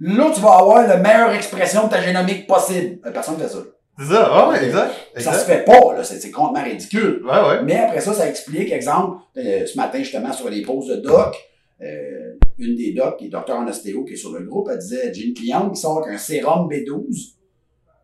[0.00, 3.00] Là, tu vas avoir la meilleure expression de ta génomique possible.
[3.04, 3.58] Euh, Personne ne fait ça.
[3.98, 4.92] C'est ça, ah ouais, exact.
[5.16, 6.04] Ça se fait pas, là.
[6.04, 7.20] C'est c'est complètement ridicule.
[7.24, 7.62] Ouais, ouais.
[7.64, 11.34] Mais après ça, ça explique, exemple, euh, ce matin, justement, sur les pauses de doc,
[11.82, 14.78] euh, une des docs, qui est docteur en ostéo, qui est sur le groupe, elle
[14.78, 17.34] disait, j'ai une cliente qui sort avec un sérum B12,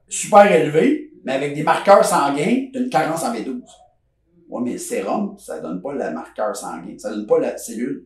[0.09, 3.63] super élevé, mais avec des marqueurs sanguins d'une carence en B12.
[4.49, 8.05] Ouais, mais le sérum, ça donne pas le marqueur sanguin, ça donne pas la cellule.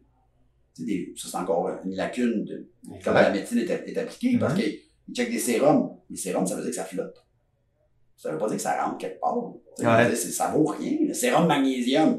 [0.78, 2.66] Des- ça, c'est encore une lacune de
[3.04, 4.60] comment la médecine est, est appliquée, parce Mhm.
[4.60, 4.78] qu'ils
[5.14, 5.96] checkent des sérums.
[6.10, 7.16] Les sérums, ça veut dire que ça flotte.
[8.16, 9.36] Ça veut pas dire que ça rentre quelque part.
[9.78, 10.14] Ouais.
[10.14, 10.98] Ça vaut rien.
[11.06, 12.18] Le sérum magnésium.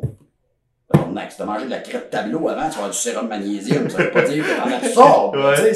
[0.93, 3.28] On a, si t'as mangé de la crête tableau avant, tu vas avoir du sérum
[3.28, 3.89] magnésium.
[3.89, 5.36] Ça veut pas dire que t'en absorbes.
[5.38, 5.74] Ouais.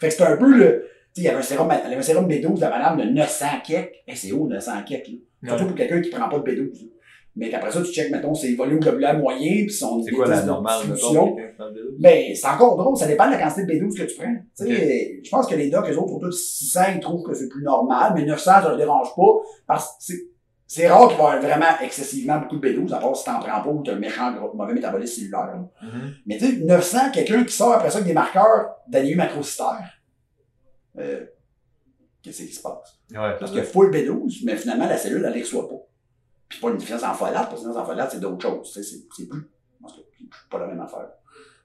[0.00, 0.86] Fait que c'est un peu le.
[1.16, 3.46] il y avait un sérum, elle avait un sérum B12 de la madame de 900
[3.66, 4.02] kek.
[4.06, 5.10] Eh, c'est haut, 900 kek.
[5.46, 6.88] Surtout pour quelqu'un qui prend pas de B12.
[7.38, 10.42] Mais qu'après ça, tu checkes, mettons, ses volumes globulaires moyens, puis son C'est quoi la
[10.42, 11.96] normale, mettons, le?
[11.98, 14.34] Ben, c'est encore drôle, ça dépend de la quantité de B12 que tu prends.
[14.56, 15.20] Tu sais, Ok.
[15.24, 17.62] je pense que les docs, eux autres, autour de 600, ils trouvent que c'est plus
[17.62, 19.22] normal, mais 900, ça leur dérange pas,
[19.66, 20.28] parce que c'est,
[20.66, 23.38] c'est rare qu'il va y avoir vraiment excessivement beaucoup de B12, à part si t'en
[23.38, 25.62] prends pas ou t'as un méchant gros, mauvais métabolisme cellulaire.
[25.82, 26.14] Mhm.
[26.26, 29.92] Mais tu sais, 900, quelqu'un qui sort après ça avec des marqueurs d'anémie macrocytaire,
[30.98, 31.26] euh,
[32.22, 32.98] qu'est-ce qui se passe?
[33.12, 35.76] Ouais, Parce c'est que full B12, mais finalement, la cellule, elle les reçoit pas.
[36.48, 38.72] Puis pas une déficience en folate, parce que sinon, en folate, c'est d'autres choses.
[38.72, 41.08] C'est, c'est plus, c'est pas la même affaire.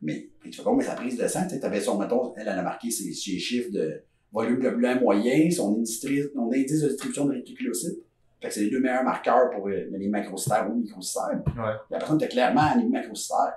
[0.01, 2.57] Mais, tu fais mais sa prise de sang, tu sais, t'avais son, mettons, elle, elle
[2.59, 6.01] a marqué ses, ses chiffres de volume globulaire moyen, son indice,
[6.33, 7.99] son indice de distribution de réticulocytes.
[8.41, 11.41] Fait que c'est les deux meilleurs marqueurs pour euh, les macrocytaires ou microcytaires.
[11.55, 11.73] Ouais.
[11.91, 13.53] La personne était clairement anémie macrocytaire.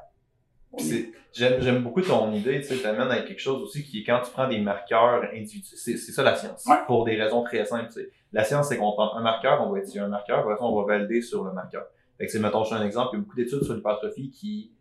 [0.79, 4.05] Est- J'aime, j'aime beaucoup ton idée, tu sais, t'amènes avec quelque chose aussi qui est
[4.05, 6.65] quand tu prends des marqueurs individuels, c'est, c'est ça la science.
[6.67, 6.77] Ouais.
[6.87, 8.11] Pour des raisons très simples, tu sais.
[8.35, 10.75] La science, c'est qu'on prend un marqueur, on va étudier un marqueur, après ça, on
[10.83, 11.85] va valider sur le marqueur.
[12.19, 14.31] Fait que c'est, mettons, je fais un exemple, il y a beaucoup d'études sur l'hypertrophie
[14.31, 14.73] qui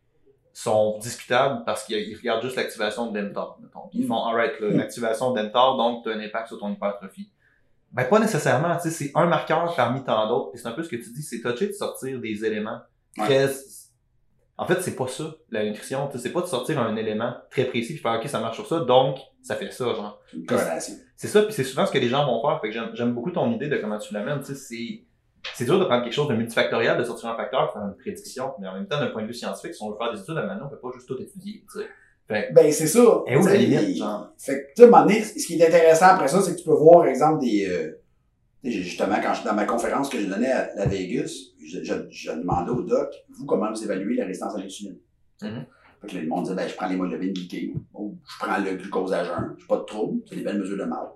[0.52, 3.88] sont discutables parce qu'ils ils regardent juste l'activation de mTOR, mettons.
[3.90, 4.78] Puis Ils font, alright, là, Mm.
[4.78, 7.32] l'activation de mTOR, donc tu as un impact sur ton hypertrophie.
[7.92, 10.52] Ben, pas nécessairement, tu sais, c'est un marqueur parmi tant d'autres.
[10.52, 12.80] Puis c'est un peu ce que tu dis, c'est touché de sortir des éléments
[13.18, 13.26] Ouais.
[13.26, 13.48] très,
[14.64, 16.10] en fait, c'est pas ça, la nutrition.
[16.16, 18.80] C'est pas de sortir un élément très précis puis faire OK, ça marche sur ça,
[18.80, 20.22] donc ça fait ça, genre.
[21.18, 22.62] c'est ça, puis c'est souvent ce que les gens vont faire.
[22.62, 24.42] Fait que j'aime, beaucoup ton idée de comment tu l'amènes.
[24.44, 28.54] C'est, dur de prendre quelque chose de multifactoriel, de sortir un facteur, faire une prédiction,
[28.62, 30.38] mais en même temps, d'un point de vue scientifique, si on veut faire des études,
[30.38, 31.66] à maintenant, on peut pas juste tout étudier.
[32.26, 33.22] Fait Ben, c'est ça.
[33.28, 34.30] Et où la limite, genre?
[34.38, 36.76] Fait que, tu sais, à ce qui est intéressant après ça, c'est que tu peux
[36.76, 37.68] voir, par exemple, des.
[37.70, 38.00] Euh,
[38.64, 41.34] justement, quand je, dans ma conférence que j'ai donnée à la Vegas,
[41.66, 44.98] je, je, je demandais au doc, vous, comment vous évaluez la résistance à l'insuline?
[45.42, 45.66] Mhm.
[46.02, 48.76] Fait que là, le monde disait, ben, je prends l'hémoglobine glyquée, ou je prends le
[48.76, 51.08] glucose à jeun, j'ai pas de trouble, c'est des belles mesures de mal.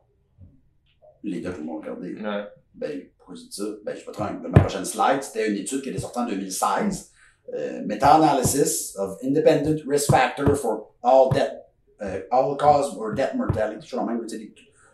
[1.23, 2.15] Les docs m'ont regardé.
[2.15, 2.47] ouais.
[2.73, 3.63] Ben, pourquoi je dis ça?
[3.83, 7.11] Ben, je pas trop, ma prochaine slide, c'était une étude qui était sortie en 2016.
[7.53, 11.53] Euh, Meta-analysis of independent risk factor for all death,
[12.01, 13.87] euh, all cause or death mortality.
[13.87, 14.21] Je pas même,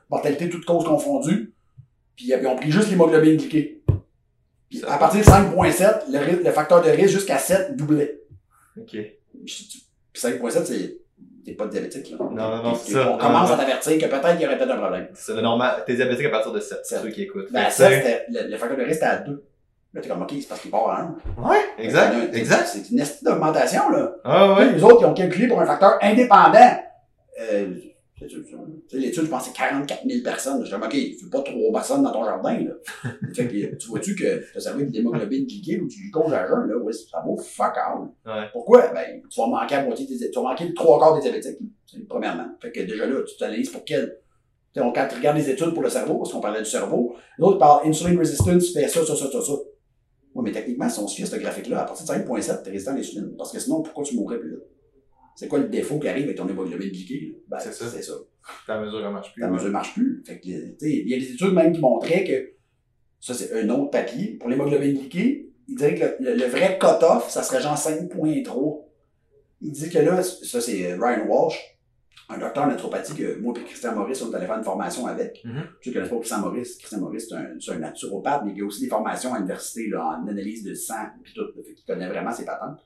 [0.09, 1.53] mortalité toutes causes confondues.
[2.15, 3.82] Puis ils ont pris juste l'hémoglobine glyquée.
[4.81, 8.19] Puis à partir de 5.7, le, le facteur de risque jusqu'à 7 doublait.
[8.79, 8.97] OK.
[9.45, 9.83] Puis
[10.15, 10.97] 5.7, c'est
[11.45, 12.09] t'es pas diabétique.
[12.11, 12.17] Là.
[12.19, 13.11] Non, non, non, T'es- c'est ça.
[13.11, 15.07] On commence Non, à t'avertir que peut-être qu'il y aurait peut-être un problème.
[15.13, 15.83] C'est normal.
[15.85, 17.51] T'es diabétique à partir de 7, c'est ceux qui écoutent.
[17.51, 19.43] Ben, Fait ça, que, tu sais, c'était, le, le facteur de risque était à 2.
[19.93, 21.49] Là, t'es comme, OK, c'est parce qu'il part à 1.
[21.49, 22.65] Ouais, exact, exact.
[22.67, 24.15] C'est une estime d'augmentation, là.
[24.23, 24.71] Ah ouais.
[24.71, 26.77] Les autres, ils ont calculé pour un facteur indépendant.
[27.41, 27.73] Euh,
[28.27, 30.65] tu l'étude, je pense, c'est 44 000 personnes.
[30.65, 32.71] Je comme, OK, tu fais pas trois personnes dans ton jardin, là.
[33.33, 36.67] fait que, tu vois-tu que tu as servi d'hémoglobine glyquée ou du glucose à jeun,
[36.67, 38.09] là, ouais, ça vaut fuck all.
[38.25, 38.47] Ouais.
[38.51, 38.87] Pourquoi?
[38.93, 41.57] Ben, tu vas manquer à moitié des, tu vas manquer le trois quarts des diabétiques,
[42.07, 42.47] premièrement.
[42.61, 44.17] Fait que déjà là, tu t'analyses pour quel.
[44.73, 46.65] Tu sais, on- quand tu regardes les études pour le cerveau, parce qu'on parlait du
[46.69, 49.53] cerveau, l'autre parle insulin resistance, fait ça, ça, ça, ça, ça.
[50.35, 52.95] Oui, mais techniquement, si on à ce graphique-là, à partir de 5.7, t'es résistant à
[52.95, 53.35] l'insuline.
[53.37, 54.63] Parce que sinon, pourquoi tu mourrais plus vite?
[55.35, 57.37] C'est quoi le défaut qui arrive avec ton hémoglobine glyquée?
[57.47, 57.85] Ben, C'est ça.
[57.89, 58.13] C'est ça.
[58.67, 59.43] Ta mesure, elle marche plus.
[59.43, 59.49] Ouais.
[59.49, 60.23] mesure marche plus.
[60.25, 62.51] Fait que, il y a des études même qui montraient que,
[63.19, 66.77] ça c'est un autre papier, pour l'hémoglobine glyquée, il dirait que le, le- le vrai
[66.79, 68.83] cut-off, ça serait genre 5.3.
[69.61, 71.57] Il dit que là, ça c'est euh, Ryan Walsh,
[72.29, 75.07] un docteur en naturopathie que moi et Christian Maurice, on est allé faire une formation
[75.07, 75.41] avec.
[75.45, 75.53] Mhm.
[75.81, 78.65] Ceux qui connaissent pas Christian Maurice, Christian Maurice, c'est un, un naturopathe, mais il a
[78.65, 81.45] aussi des formations à l'université en analyse de sang, puis tout.
[81.55, 82.79] Fait qu'il connaît vraiment ses patentes.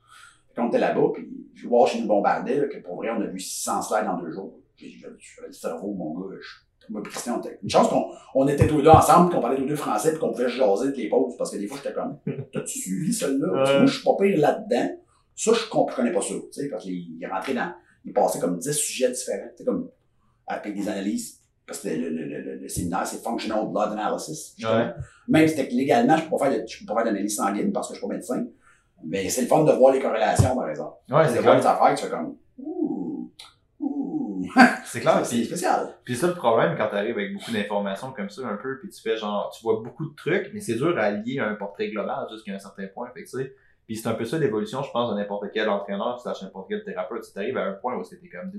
[0.58, 3.28] Quand on était là-bas, puis Walsh il nous bombardait, là, que pour vrai, on a
[3.28, 4.60] vu 600 slides en deux jours.
[4.76, 6.36] J'ai dit, le cerveau, mon gars.
[6.42, 9.58] Je, Christian, on était- une chance qu'on on était tous les deux ensemble, qu'on parlait
[9.58, 11.78] tous les deux français, puis qu'on pouvait jaser de les pauses, parce que des fois,
[11.84, 12.18] j'étais comme,
[12.54, 13.48] t'as-tu suivi celle-là?
[13.52, 13.78] Ouais.
[13.80, 14.98] Moi, je suis pas pire là-dedans.
[15.36, 17.72] Ça, je comp- je connais pas ça, tu sais, parce qu'il est rentré dans,
[18.06, 19.90] il passait comme 10 sujets différents, tu sais, comme,
[20.48, 21.40] avec des analyses.
[21.68, 24.56] Parce que le, le, le, le, séminaire, c'est Functional Blood Analysis.
[24.64, 24.88] Ouais.
[25.28, 27.90] Même si légalement, je peux pas faire de, je peux pas faire d'analyse sanguine parce
[27.90, 28.46] que je suis pas médecin.
[29.06, 30.96] Mais c'est le fun de voir les corrélations, par exemple.
[31.10, 31.56] Ouais, c'est clair.
[31.56, 33.32] les affaires, tu fais comme, ouh,
[33.80, 34.48] ouh.
[34.86, 35.20] C'est clair.
[35.26, 35.98] c'est spécial.
[36.04, 38.90] puis c'est ça le problème quand t'arrives avec beaucoup d'informations comme ça, un peu, puis
[38.90, 41.56] tu fais genre, tu vois beaucoup de trucs, mais c'est dur à lier à un
[41.56, 43.10] portrait global jusqu'à un certain point.
[43.14, 43.56] Fait que, tu sais,
[43.88, 46.84] puis c'est un peu ça l'évolution, je pense, de n'importe quel entraîneur, slash n'importe quel
[46.84, 47.24] thérapeute.
[47.32, 48.52] Tu arrives à un point où c'était comme,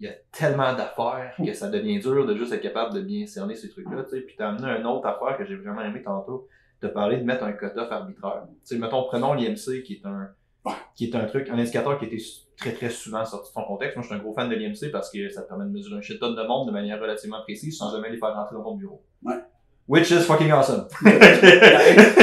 [0.00, 3.26] il y a tellement d'affaires que ça devient dur de juste être capable de bien
[3.26, 4.20] cerner ces trucs-là, tu sais.
[4.20, 6.48] Puis t'as amené une autre affaire que j'ai vraiment aimé tantôt,
[6.82, 8.42] de parler de mettre un quota arbitraire.
[8.48, 10.28] Tu sais, mettons, prenons l'IMC qui est un,
[10.94, 12.22] qui est un truc, un indicateur qui était
[12.56, 13.96] très très souvent sorti de son contexte.
[13.96, 15.98] Moi, je suis un gros fan de l'IMC parce que ça te permet de mesurer
[15.98, 18.62] un shit ton de monde de manière relativement précise sans jamais les faire rentrer dans
[18.64, 19.02] ton bureau.
[19.24, 19.34] Ouais.
[19.88, 20.86] Which is fucking awesome.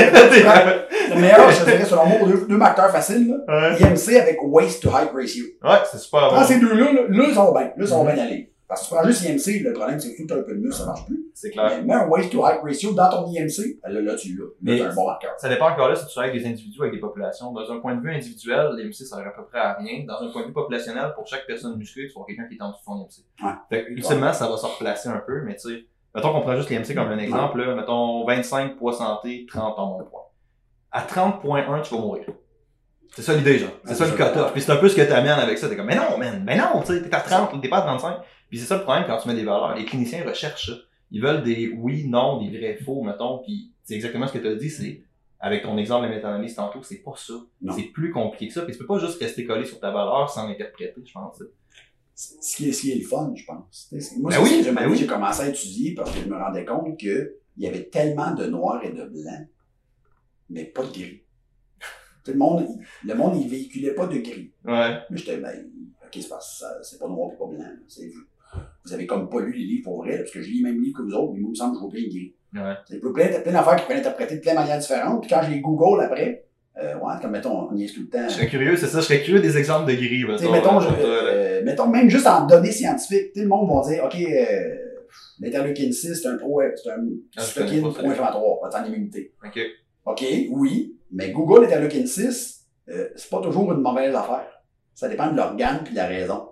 [0.05, 4.81] Le meilleur, je dirais, selon moi, deux, deux marqueurs faciles, là, ouais, IMC avec waist
[4.83, 5.45] to height ratio.
[5.63, 6.45] Ouais, c'est super Prends bon.
[6.47, 7.71] ces deux-là, là, là, ça va bien.
[7.77, 8.13] Là, ça va Mhm.
[8.15, 8.51] bien aller.
[8.67, 10.79] Parce que tu prends juste IMC, le problème, c'est que tout un peu de muscle,
[10.79, 11.25] ça marche plus.
[11.35, 11.69] C'est clair.
[11.69, 14.45] Mais mets un weight to height ratio dans ton IMC, là, là tu l'as.
[14.61, 15.33] Mais- un bon marqueur.
[15.37, 17.51] Ça dépend encore là si tu travailles avec des individus ou avec des populations.
[17.51, 20.03] Dans un point de vue individuel, l'IMC ça sert à peu près à rien.
[20.07, 22.61] Dans un point de vue populationnel, pour chaque personne musclée, tu vois quelqu'un qui est
[22.61, 23.45] en dessous de son IMC.
[23.45, 23.51] Ouais.
[23.69, 26.55] Fait que, ultimement, ça va se replacer un peu, mais tu sais, mettons qu'on prend
[26.55, 30.31] juste l'IMC comme un exemple, là, mettons 25 poids santé, 30 en bon poids.
[30.91, 32.25] À 30.1, tu vas mourir.
[33.15, 33.69] C'est ça l'idée, genre.
[33.85, 34.51] C'est ça le cut-off.
[34.51, 35.69] Puis c'est un peu ce que t'amènes avec ça.
[35.69, 37.81] T'es comme, mais non, man, mais non, tu sais, t'es à 30, t'es pas à
[37.81, 38.17] 35.
[38.49, 39.75] Puis c'est ça le problème quand tu mets des valeurs.
[39.75, 40.77] Les cliniciens recherchent ça.
[41.11, 43.39] Ils veulent des oui, non, des vrais, faux, mettons.
[43.39, 44.69] Puis c'est exactement ce que tu as dit.
[44.69, 45.01] C'est
[45.39, 47.33] avec ton exemple de méta-analyse tantôt, c'est pas ça.
[47.75, 48.61] C'est plus compliqué que ça.
[48.63, 51.41] Puis tu peux pas juste rester collé sur ta valeur sans l'interpréter, je pense.
[52.17, 53.91] Ce qui, est, ce qui est le fun, je pense.
[54.17, 54.95] Moi, Ben oui, ben oui.
[54.97, 58.45] j'ai commencé à étudier parce que je me rendais compte qu'il y avait tellement de
[58.45, 59.45] noir et de blanc,
[60.49, 61.21] mais pas de gris.
[62.25, 62.65] Sais, Le monde,
[63.03, 64.51] il- le monde, il véhiculait pas de gris.
[64.63, 64.97] Ouais.
[65.09, 65.67] Mais j'étais, ben,
[66.03, 67.69] ok, c'est ça- c'est pas noir et pas blanc.
[67.87, 68.09] C'est-
[68.85, 70.63] Vous, avez comme pas lu les livres pour vrai, là, parce que je lis les
[70.63, 72.09] mêmes livres que vous autres, mais moi, il me semble que je vois plein de
[72.09, 72.35] gris.
[72.53, 72.75] Ouais.
[72.87, 75.21] C'est plein, plein d'affaires qui peuvent être interprétées de plein de manières différentes.
[75.21, 76.45] Puis quand je les Google après,
[76.81, 78.27] euh, ouais, comme mettons, on niaise tout le temps.
[78.27, 80.51] Je serais curieux, c'est ça, je serais curieux des exemples de gris, mettons.
[80.51, 84.03] mettons, là, je- euh, mettons, même juste en données scientifiques, sais, le monde va dire,
[84.05, 84.75] OK, euh,
[85.39, 86.97] l'interleukine 6, c'est un pro, c'est un
[87.37, 87.63] Ah, ça.
[87.63, 89.33] pro-inflammatoire, pas tant d'immunité.
[89.45, 89.59] Ok.
[90.05, 94.45] OK, oui, mais Google interleukine 6, euh, c'est pas toujours une mauvaise affaire.
[94.93, 96.49] Ça dépend de l'organe puis de la raison.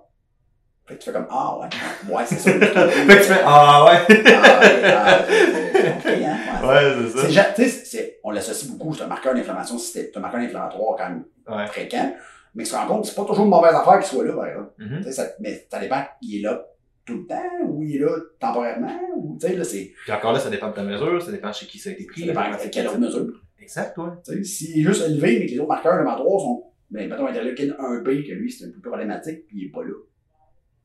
[0.94, 1.68] Fait que tu fais comme, ah ouais,
[2.16, 2.52] ouais, c'est ça.
[2.52, 4.24] fait que tu fais, ah ouais.
[4.36, 6.38] Ah, ouais, ah, c'est compliqué, hein?
[6.62, 7.54] Ouais, ouais, c'est ça.
[7.56, 11.24] tu sais, on l'associe beaucoup, c'est un marqueur d'inflammation c'est un marqueur inflammatoire quand même
[11.50, 11.68] Ouais.
[11.68, 12.16] fréquent,
[12.56, 14.34] mais tu te rends compte que c'est pas toujours une mauvaise affaire qu'il soit là,
[14.34, 14.72] par exemple.
[14.78, 15.12] Mhm.
[15.12, 16.66] Ça, mais ça dépend, il est là
[17.06, 20.32] tout le temps, ou il est là temporairement, ou tu sais, là, c'est, Puis encore
[20.34, 22.24] là, ça dépend de ta mesure, ça dépend chez qui ça a été ça pris.
[22.26, 23.42] dépend ça de dépend quelle autre mesure.
[23.60, 24.10] Exact, ouais.
[24.26, 27.28] Tu sais, s'il est juste élevé, mais que les autres marqueurs inflammatoires sont, ben, mettons,
[27.28, 29.94] interleukine 1B, que lui, c'est un peu problématique, puis il est pas là.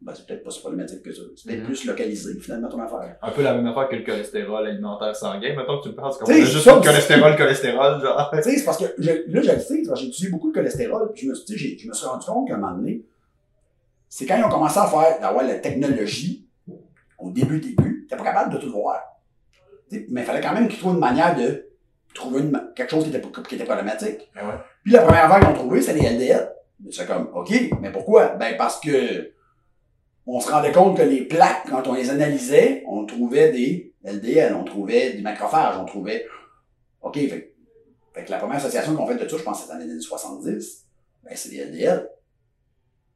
[0.01, 1.23] Ben, c'est peut-être pas si problématique que ça.
[1.35, 1.67] C'est peut-être Mhm.
[1.67, 3.17] plus localisé, finalement, ton affaire.
[3.21, 5.57] Un peu la même affaire que le cholestérol alimentaire sanguin.
[5.57, 8.31] Mettons que tu me parles, c'est juste ça le cholestérol, cholestérol, genre.
[8.35, 10.49] Tu sais, c'est parce que je, là, je le sais, parce que j'ai étudié beaucoup
[10.49, 12.55] le cholestérol, puis je me, suis- tu sais, j'ai- je me suis rendu compte qu'à
[12.55, 13.03] un moment donné,
[14.09, 16.47] c'est quand ils ont commencé à faire, d'avoir la technologie,
[17.19, 19.01] au début, début, t'es pas capable de tout voir.
[19.91, 21.67] Mais il fallait quand même qu'ils trouvent une manière de
[22.15, 24.31] trouver une quelque chose qui était, qui était problématique.
[24.35, 24.55] Ben ouais.
[24.85, 26.53] Puis la première affaire qu'ils ont trouvé, c'est les LDL.
[26.85, 28.29] Mais C'est comme, OK, mais pourquoi?
[28.37, 29.33] Ben parce que
[30.31, 34.55] on se rendait compte que les plaques, quand on les analysait, on trouvait des LDL,
[34.55, 36.27] on trouvait des macrophages, on trouvait.
[37.03, 37.55] OK, fait,
[38.15, 39.91] fait que la première association qu'on fait de ça, je pense que c'est dans les
[39.91, 40.85] années 70,
[41.25, 42.09] ben c'est les LDL.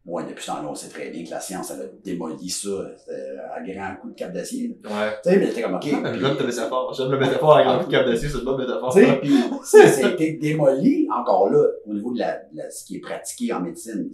[0.05, 2.69] Ouais, depuis ce temps-là, on sait très bien que la science, elle a démoli ça
[2.69, 4.77] euh, à grand coup de cap d'acier.
[4.85, 4.91] Ouais.
[5.23, 5.85] Tu sais, mais c'était comme, OK.
[5.85, 6.93] J'aime puis- ta métaphore.
[6.95, 8.93] J'aime le métaphore avec un coup de câble d'acier, c'est une bonne métaphore.
[8.93, 12.57] tu sais, puis ça, ça a été démoli encore là, au niveau de la, de
[12.57, 14.11] la- ce qui est pratiqué en médecine.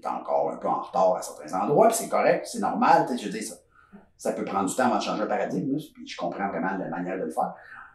[0.00, 3.06] Est encore un peu en retard à certains endroits, puis c'est correct, c'est normal.
[3.08, 3.54] tu sais, Je veux dire, ça,
[4.16, 6.76] ça peut prendre du temps avant de changer un paradigme, là, puis je comprends vraiment
[6.78, 7.54] la manière de le faire.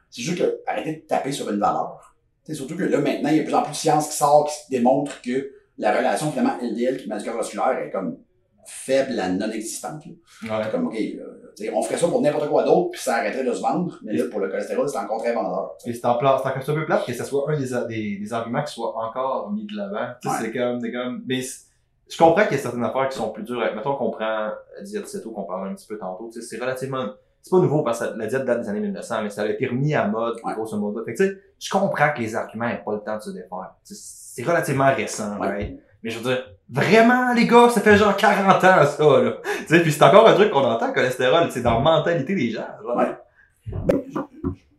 [0.10, 2.16] C'est juste que arrêtez de taper sur une valeur.
[2.46, 4.10] Tu sais, surtout que là, maintenant, il y a de plus en plus de sciences
[4.10, 8.18] qui sortent, qui démontrent que la relation finalement LDL qui cardiovasculaire est comme
[8.66, 10.04] faible à non existante.
[10.06, 10.50] Ouais.
[10.72, 13.62] Comme, OK, euh, on ferait ça pour n'importe quoi d'autre, puis ça arrêterait de se
[13.62, 15.76] vendre, mais là, pour le cholestérol, c'est encore très vendeur.
[15.80, 15.90] tu sais.
[15.90, 18.64] Et c'est encore un peu plate que ce soit un des, a- des, des arguments
[18.64, 20.14] qui soit encore mis de l'avant.
[20.26, 20.32] Ouais.
[20.40, 21.66] c'est comme, c'est comme, mais c'est-
[22.10, 23.60] je comprends qu'il y a certaines affaires qui sont plus dures.
[23.76, 26.30] Mettons qu'on prend la diète qu'on parlait un petit peu tantôt.
[26.40, 27.08] C'est relativement,
[27.42, 29.68] c'est pas nouveau parce que la diète date des années 1900, mais ça a été
[29.68, 30.54] remis à mode, Ouais.
[30.54, 31.04] grosso modo.
[31.06, 33.30] Fait que, tu sais, je comprends que les arguments n'aient pas le temps de se
[33.32, 33.74] défaire.
[33.84, 35.48] C'est relativement récent, Ouais.
[35.48, 35.80] right?
[36.04, 39.38] Mais je veux dire, vraiment, les gars, ça fait genre 40 ans, ça, là.
[39.60, 42.36] Tu sais, puis c'est encore un truc qu'on entend, le cholestérol, c'est dans la mentalité
[42.36, 42.68] des gens.
[42.86, 43.16] Ouais.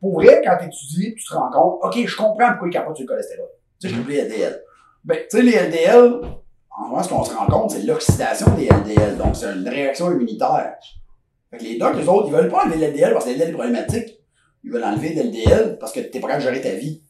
[0.00, 2.96] Pour vrai, quand tu étudies, tu te rends compte, OK, je comprends pourquoi ils capotent
[2.96, 3.48] sur le cholestérol.
[3.80, 4.60] Tu sais, je les LDL.
[5.04, 6.20] Ben, tu sais, les LDL,
[6.76, 9.16] en vrai, ce qu'on se rend compte, c'est l'oxydation des LDL.
[9.16, 10.76] Donc, c'est une réaction immunitaire.
[11.50, 13.36] Fait que les docs, les autres, ils veulent pas enlever le LDL parce que le
[13.36, 14.20] LDL est problématique.
[14.64, 17.02] Ils veulent enlever le LDL parce que t'es capable de gérer ta vie.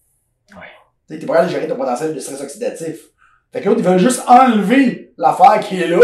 [0.51, 0.67] Ouais.
[1.09, 3.11] T'es capable de gérer ton potentiel de stress oxydatif.
[3.53, 6.01] Fait que l'autre, ils veulent juste enlever l'affaire qui est là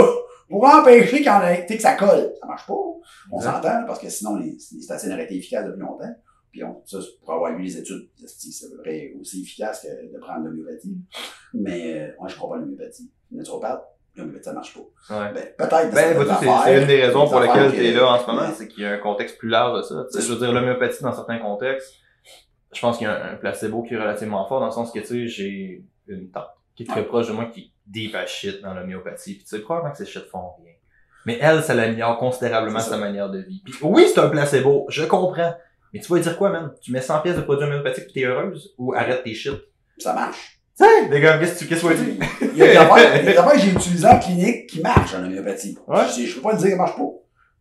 [0.49, 2.33] pour empêcher tu sais, que ça colle.
[2.41, 2.75] Ça marche pas.
[3.31, 6.15] On s'entend, parce que sinon, les, les statines auraient été efficaces depuis longtemps.
[6.53, 10.19] Puis on, ça, pour avoir lu les études, c'est c'est vrai aussi efficace que de
[10.19, 10.97] prendre l'homéopathie.
[11.55, 13.11] Mais euh, moi, je crois pas à l'homéopathie.
[13.31, 13.85] Naturopathe,
[14.17, 15.15] l'homéopathie, ça marche pas.
[15.27, 15.33] Ouais.
[15.33, 15.95] Ben, peut-être.
[15.95, 16.27] Ben,
[16.65, 18.83] c'est une des raisons pour lesquelles que- tu es là en ce moment, c'est qu'il
[18.83, 20.21] y a un contexte plus large de ça.
[20.21, 21.95] Je veux dire, l'homéopathie, dans certains contextes,
[22.73, 24.91] je pense qu'il y a un, un placebo qui est relativement fort, dans le sens
[24.93, 27.07] que, tu sais, j'ai une tante qui est très Ouais.
[27.07, 30.07] proche de moi qui deep as shit dans l'homéopathie, puis tu sais, probablement que ces
[30.07, 30.73] shit font rien.
[31.27, 33.61] Mais elle, ça l'améliore considérablement sa manière de vie.
[33.65, 35.55] Puis oui, c'est un placebo, je comprends.
[35.93, 36.73] Mais tu vas dire quoi, man?
[36.81, 38.75] Tu mets 100 pièces de produits homéopathiques pis t'es heureuse?
[38.79, 39.53] Ou arrête tes shit?
[39.99, 40.61] Ça marche.
[40.79, 42.27] Tu sais, les gars, qu'est-ce que tu veux dire?
[42.43, 44.67] Il y a des affaires, il y a des affaires que j'ai utilisées en clinique
[44.69, 45.77] qui marchent en homéopathie.
[45.87, 46.03] Ouais.
[46.17, 47.11] Je, je peux pas le dire qu'elles marchent pas.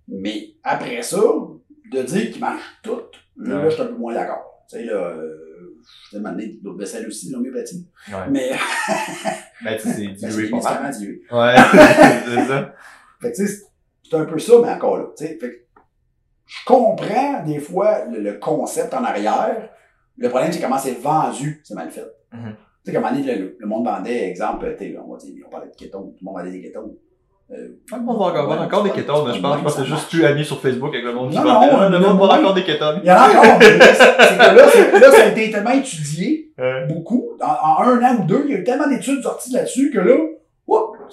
[0.08, 3.64] Mais après ça, de dire qu'ils marchent toutes, là, Ouais.
[3.64, 4.46] là, je suis un peu moins d'accord.
[4.70, 7.88] Tu sais, là, euh, je t'ai demandé d'autres vaisselles aussi, l'homéopathie.
[8.10, 8.30] Ouais.
[8.30, 8.52] Mais,
[9.64, 10.94] Ben, tu sais, c'est ben, dilué c'est pas mal.
[10.96, 11.56] Ouais,
[12.26, 12.74] c'est ça.
[13.22, 15.38] Fait que, tu sais, c'est- un peu ça, mais encore là, tu sais.
[15.40, 15.68] Fait
[16.50, 19.70] je comprends, des fois, le, le concept en arrière.
[20.18, 22.12] Le problème, c'est comment c'est vendu, c'est mal fait.
[22.34, 22.56] Mhm.
[22.84, 25.68] Tu sais, comme année, le, le monde vendait, exemple, tu on va dire, on parlait
[25.70, 26.92] de kétones, tout le monde vendait des kétones.
[27.52, 27.56] Euh,
[27.92, 29.82] Ouais, le monde va encore, va encore des kétones, mais je pense, je pense que
[29.82, 31.66] c'est juste plus ami sur Facebook avec le monde qui Non, parle.
[31.72, 33.00] non, Ah, Le monde va encore des kétones.
[33.04, 36.86] Il y en a encore, c'est que là, ça a été tellement étudié, Ouais.
[36.88, 37.30] beaucoup.
[37.42, 40.00] En, en un an ou deux, il y a eu tellement d'études sorties là-dessus que
[40.00, 40.16] là,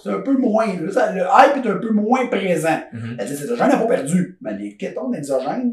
[0.03, 0.67] c'est un peu moins.
[0.67, 2.81] là, ça- le hype est un peu moins présent.
[2.93, 3.17] Mhm.
[3.19, 4.39] Elle dit, cet exogène n'a pas perdu.
[4.41, 5.73] Mais les kétones d'exogène,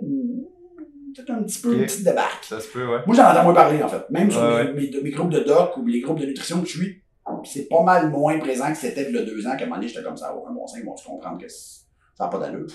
[1.15, 2.43] c'est un petit peu une petite débarque.
[2.43, 2.99] Ça se peut, ouais.
[3.05, 4.09] Moi, j'en entends moins parler, en fait.
[4.09, 6.67] Même sur Ouais, mes, mes- mes groupes de doc ou les groupes de nutrition que
[6.67, 7.01] je suis,
[7.45, 9.75] c'est pas mal moins présent que c'était il y a deux ans, qu'à un moment
[9.77, 11.83] donné, j'étais comme ça, aucun bon sens, ils vont se comprendre que ça
[12.19, 12.67] n'a pas d'allure.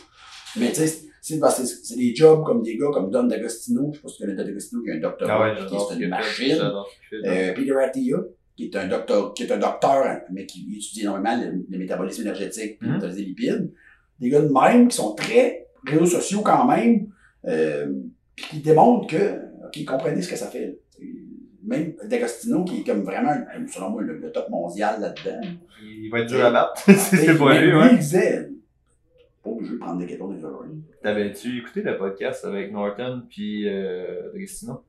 [0.56, 3.24] Mais tu sais, c'est parce que c'est c'est des jobs comme des gars comme Don
[3.24, 5.66] D'Agostino, je sais pas si tu connais Don D'Agostino, qui est un docteur, Ah ouais,
[5.66, 6.58] qui est une machine.
[7.24, 8.16] Euh, Peter Attia,
[8.58, 12.22] qui est un docteur, qui est un docteur, mais qui étudie énormément le, le métabolisme
[12.22, 13.00] énergétique, puis Mhm.
[13.16, 13.70] les lipides.
[14.18, 17.06] Des gars de même qui sont très réseaux sociaux quand même,
[17.46, 17.86] euh,
[18.34, 20.76] puis qui démontrent que, ok, ils comprenaient ce que ça fait.
[21.64, 23.32] Même D'Agostino, qui est comme vraiment,
[23.72, 25.40] selon moi, le, le top mondial là-dedans.
[25.84, 26.72] Il va être dur à battre.
[26.84, 27.88] c'est c'est Mais lui, ouais.
[27.92, 28.48] il disait,
[29.44, 30.72] pas obligé de prendre des kétons des oreilles.
[31.00, 34.82] T'avais-tu écouté le podcast avec Norton puis euh, D'Agostino?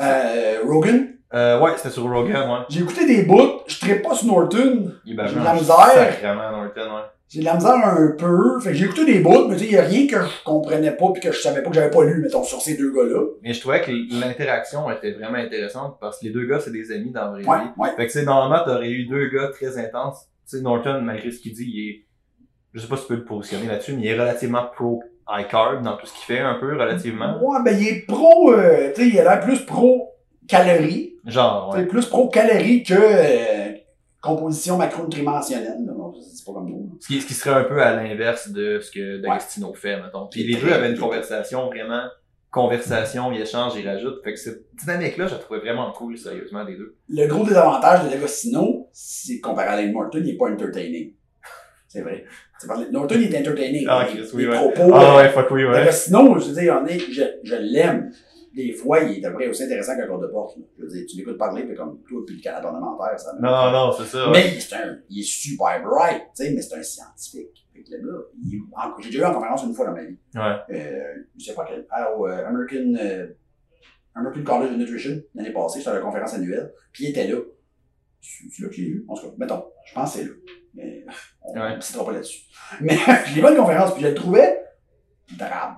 [0.00, 2.58] Euh, Rogan, Euh, ouais, c'était sur Rogan, ouais.
[2.68, 5.76] j'ai écouté des bouts, je ne pas sur Norton, J'ai de la misère.
[5.94, 7.02] Sacrément, Norton, ouais.
[7.28, 8.60] J'ai de la misère un peu.
[8.60, 10.44] Fait que j'ai écouté des bouts, mais tu sais, il y a rien que je
[10.44, 12.92] comprenais pas puis que je savais pas que j'avais pas lu, mettons, sur ces deux
[12.92, 13.20] gars-là.
[13.42, 16.92] Mais je trouvais que l'interaction était vraiment intéressante parce que les deux gars, c'est des
[16.92, 17.70] amis dans la vraie Ouais, vie.
[17.78, 17.88] ouais.
[17.96, 20.26] Fait que, tu sais, normalement, t'aurais eu deux gars très intenses.
[20.48, 22.04] Tu sais, Norton, malgré ce qu'il dit, il est,
[22.74, 25.48] je sais pas si tu peux le positionner là-dessus, mais il est relativement pro high
[25.48, 27.38] carb dans tout ce qu'il fait, un peu, relativement.
[27.42, 30.12] Ouais, ben il est pro, euh, tu sais, il a l'air plus pro
[30.48, 31.14] calories.
[31.24, 31.86] Genre, ouais.
[31.86, 33.72] plus pro calories que euh,
[34.20, 35.78] composition macronutrimensionnelle.
[36.34, 36.98] C'est pas comme nous.
[37.00, 40.28] Ce qui, ce qui serait un peu à l'inverse de ce que D'Agostino fait, mettons.
[40.28, 42.04] Puis les deux avaient une conversation vraiment,
[42.50, 44.22] conversation, ils échangent, ils rajoutent.
[44.24, 46.96] Fait que cette dynamique-là, je la trouvais vraiment cool, sérieusement, des deux.
[47.08, 51.12] Le gros désavantage de D'Agostino, c'est comparé à Lane Norton, il est pas entertaining.
[51.88, 52.24] C'est vrai.
[52.64, 53.86] Il est entertaining.
[53.88, 54.54] Ah, Chris, oui, ouais.
[54.56, 55.72] propos, Ah euh, ouais, fuck oui, ouais.
[55.72, 58.10] D'Agostino, je veux dire, on est, je, je l'aime.
[58.54, 60.56] Des fois, il est à peu près aussi intéressant qu'un corps de porte.
[60.56, 60.62] là.
[60.78, 63.34] Je veux dire, tu l'écoutes parler, puis comme toi, puis le Canada parlementaire, ça.
[63.40, 64.30] Non, non, c'est ça.
[64.30, 64.44] ouais.
[64.72, 67.66] Mais un, il est super bright, tu sais, mais c'est un scientifique.
[67.74, 68.18] Fait que le gars,
[68.50, 70.16] il- en- j'ai déjà eu en conférence une fois dans ma vie.
[70.34, 70.56] Ouais.
[70.70, 73.26] Euh, je sais pas quel, ah, euh, American, euh,
[74.14, 77.36] American College of Nutrition, l'année passée, j'étais à la conférence annuelle, puis il était là.
[78.22, 80.30] C'est là que j'ai vu, en tout cas, mettons, je pense que c'est là.
[80.76, 81.04] Mais
[81.42, 81.76] on Ouais.
[81.76, 82.42] ne citera pas là-dessus.
[82.80, 84.60] Mais je l'ai pas une conférence, puis je le trouvais
[85.36, 85.76] drabe.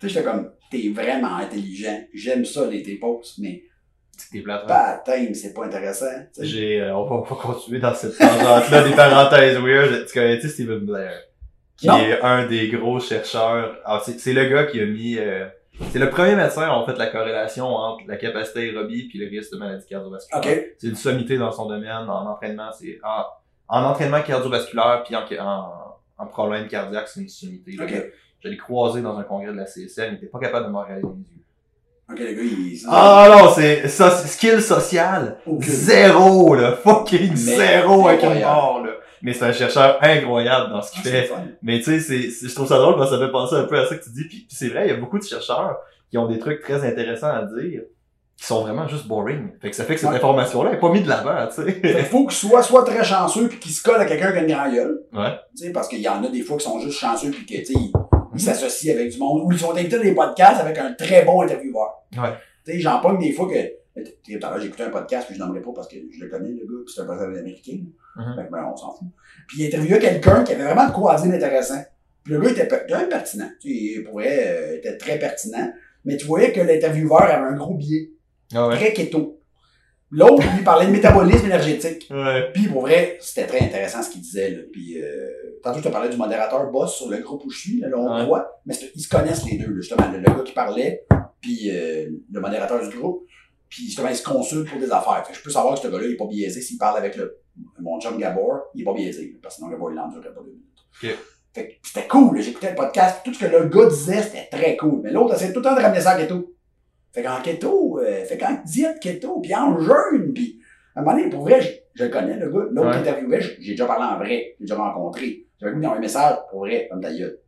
[0.00, 3.62] Tu sais, j'étais comme, t'es vraiment intelligent, j'aime ça, les tes posts, mais
[4.16, 4.68] C'était plate, ouais.
[4.68, 6.06] pas thème, c'est pas intéressant.
[6.40, 10.06] J'ai, euh, on, va, on va continuer dans cette tangente-là des parenthèses weird.
[10.06, 11.12] Tu connais-tu Stephen Blair?
[11.76, 11.98] Qui Non.
[11.98, 13.76] est un des gros chercheurs.
[13.84, 15.46] Alors, c'est, c'est le gars qui a mis, euh,
[15.90, 19.52] c'est le premier médecin en fait la corrélation entre la capacité aérobie puis le risque
[19.52, 20.64] de maladie cardiovasculaire.
[20.78, 23.24] C'est une sommité dans son domaine, en entraînement, c'est, en,
[23.68, 25.72] en entraînement cardiovasculaire puis en, en,
[26.18, 27.72] en problème cardiaque, c'est une sommité.
[27.72, 27.90] Le OK.
[27.90, 28.02] gars,
[28.40, 30.76] Je l'ai croisé dans un congrès de la CSM, il était pas capable de me
[30.78, 31.42] regarder les yeux.
[32.10, 32.78] OK, le gars, il...
[32.88, 35.38] Ah non, c'est c'est skill social.
[35.60, 36.72] Zéro, là.
[36.72, 38.52] Fucking Mais zéro avec incroyable.
[38.54, 38.90] mort, là.
[39.22, 41.30] Mais c'est un chercheur incroyable dans ce qu'il Ah, fait.
[41.62, 43.86] Mais tu sais, je trouve ça drôle parce que ça fait penser un peu à
[43.86, 44.24] ça que tu dis.
[44.28, 45.78] Puis, puis c'est vrai, il y a beaucoup de chercheurs
[46.10, 47.80] qui ont des trucs très intéressants à dire,
[48.36, 49.50] qui sont vraiment juste boring.
[49.60, 50.16] Fait que ça fait que cette Ouais.
[50.16, 52.02] information-là est pas mise de l'avant, tu sais.
[52.04, 54.48] faut qu'il soit soit très chanceux puis qu'il se colle à quelqu'un qui a une
[54.52, 55.00] grande gueule.
[55.12, 55.30] Ouais.
[55.56, 57.58] Tu sais, parce qu'il y en a des fois qui sont juste chanceux puis que,
[57.60, 57.92] tu sais, ils
[58.34, 61.42] ils s'associent avec du monde ou ils sont invités des podcasts avec un très bon
[61.42, 62.02] intervieweur.
[62.16, 62.30] Ouais.
[62.66, 63.54] Tu sais, j'en pogne des fois que,
[64.02, 65.94] tu sais, tout à l'heure, j'ai écouté un podcast puis je nommerai pas parce que
[66.10, 67.78] je le connais, le gars, puis c'est un podcast américain.
[68.16, 68.34] Mhm.
[68.36, 69.06] Fait que, ben, on s'en fout.
[69.46, 71.80] Puis il interviewait quelqu'un qui avait vraiment de quoi dire d'intéressant.
[72.24, 73.48] Puis le gars était pertinent.
[73.60, 75.70] Tu sais, il pourrait, euh, était très pertinent.
[76.04, 78.10] Mais tu voyais que l'intervieweur avait un gros biais.
[78.52, 78.76] Ah ouais.
[78.76, 79.40] Très keto.
[80.10, 82.06] L'autre, lui, parlait de métabolisme énergétique.
[82.08, 82.50] Ouais.
[82.52, 84.50] Puis pour vrai, c'était très intéressant ce qu'il disait.
[84.50, 84.62] Là.
[84.72, 85.28] Puis euh,
[85.62, 87.96] tantôt, je te parlais du modérateur boss sur le groupe où je suis, là, le
[87.96, 88.60] hongrois.
[88.64, 90.08] Mais ils se connaissent les deux, là, justement.
[90.12, 91.04] Le, gars qui parlait,
[91.40, 93.26] puis euh, le modérateur du groupe.
[93.68, 95.24] Puis justement, ils se consultent pour des affaires.
[95.26, 96.60] Fait que je peux savoir que ce gars-là, il est pas biaisé.
[96.60, 97.40] S'il parle avec le,
[97.80, 99.36] mon chum Gabor, il est pas biaisé.
[99.42, 101.18] Parce que sinon, Gabor, il n'endurerait pas deux minutes.
[101.52, 102.40] Fait que c'était cool.
[102.40, 103.22] J'écoutais le podcast.
[103.24, 105.00] Tout ce que le gars disait, c'était très cool.
[105.02, 106.53] Mais l'autre, essayait tout le temps de ramener ça en keto.
[107.14, 110.60] Fait qu'en keto, euh, fait qu'en diète keto, puis en jeûne, puis
[110.96, 112.66] À un moment donné, pour vrai, je, je le connais, le gars.
[112.70, 113.40] L'autre Ouais.
[113.40, 114.54] je- j'ai déjà parlé en vrai.
[114.60, 115.46] J'ai déjà rencontré.
[115.60, 117.38] J'avais goût d'envoyer un message, pour vrai, comme ta gueule.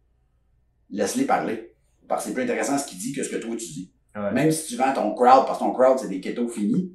[0.90, 1.72] Laisse-les parler.
[2.08, 3.92] Parce que c'est plus intéressant ce qu'il dit que ce que toi tu dis.
[4.16, 4.32] Ouais.
[4.32, 6.92] Même si tu vends ton crowd, parce que ton crowd, c'est des ketos finis,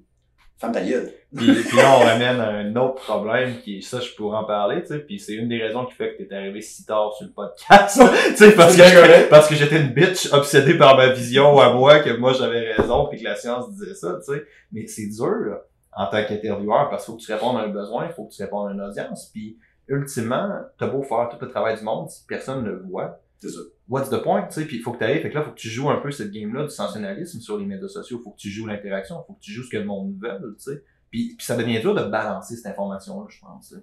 [0.58, 1.12] ferme ta gueule.
[1.36, 4.82] Puis, puis là, on ramène à un autre problème qui, ça, je pourrais en parler,
[4.82, 7.26] tu sais, puis c'est une des raisons qui fait que t'es arrivé si tard sur
[7.26, 11.58] le podcast, tu sais, parce que, parce que j'étais une bitch obsédée par ma vision
[11.60, 14.44] à moi, que moi j'avais raison, puis que la science disait ça, tu sais.
[14.74, 15.60] Mais c'est dur,
[15.94, 18.34] en tant qu'intervieweur, parce qu'il faut que tu répondes à un besoin, il faut que
[18.34, 19.58] tu répondes à une audience, puis
[19.88, 23.50] ultimement, t'as beau faire tout le travail du monde, si personne ne le voit, C'est
[23.50, 23.60] ça.
[23.88, 25.52] what's the point, tu sais, puis il faut que tu arrives, fait que là, faut
[25.52, 28.38] que tu joues un peu cette game-là du sensationnalisme sur les médias sociaux, faut que
[28.38, 30.84] tu joues l'interaction, faut que tu joues ce que le monde veut, tu sais.
[31.12, 33.74] Puis, puis ça devient dur de balancer cette information-là, je pense.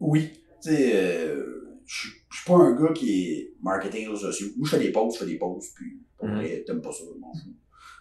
[0.00, 0.32] Oui.
[0.62, 4.48] Tu sais, euh, je suis pas un gars qui est marketing réseaux sociaux.
[4.56, 6.64] Moi, je fais des posts, je fais des posts, puis Mhm.
[6.66, 7.54] t'aimes pas ça, je m'en fous.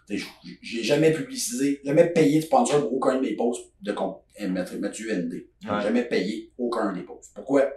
[0.08, 3.72] Tu sais, je- j'ai jamais publicisé, jamais payé de sponsor pour aucun de mes posts
[3.82, 5.48] de compte euh, Mathieu ND.
[5.62, 5.82] J'ai Ouais.
[5.82, 7.34] jamais payé aucun des posts.
[7.36, 7.70] Pourquoi?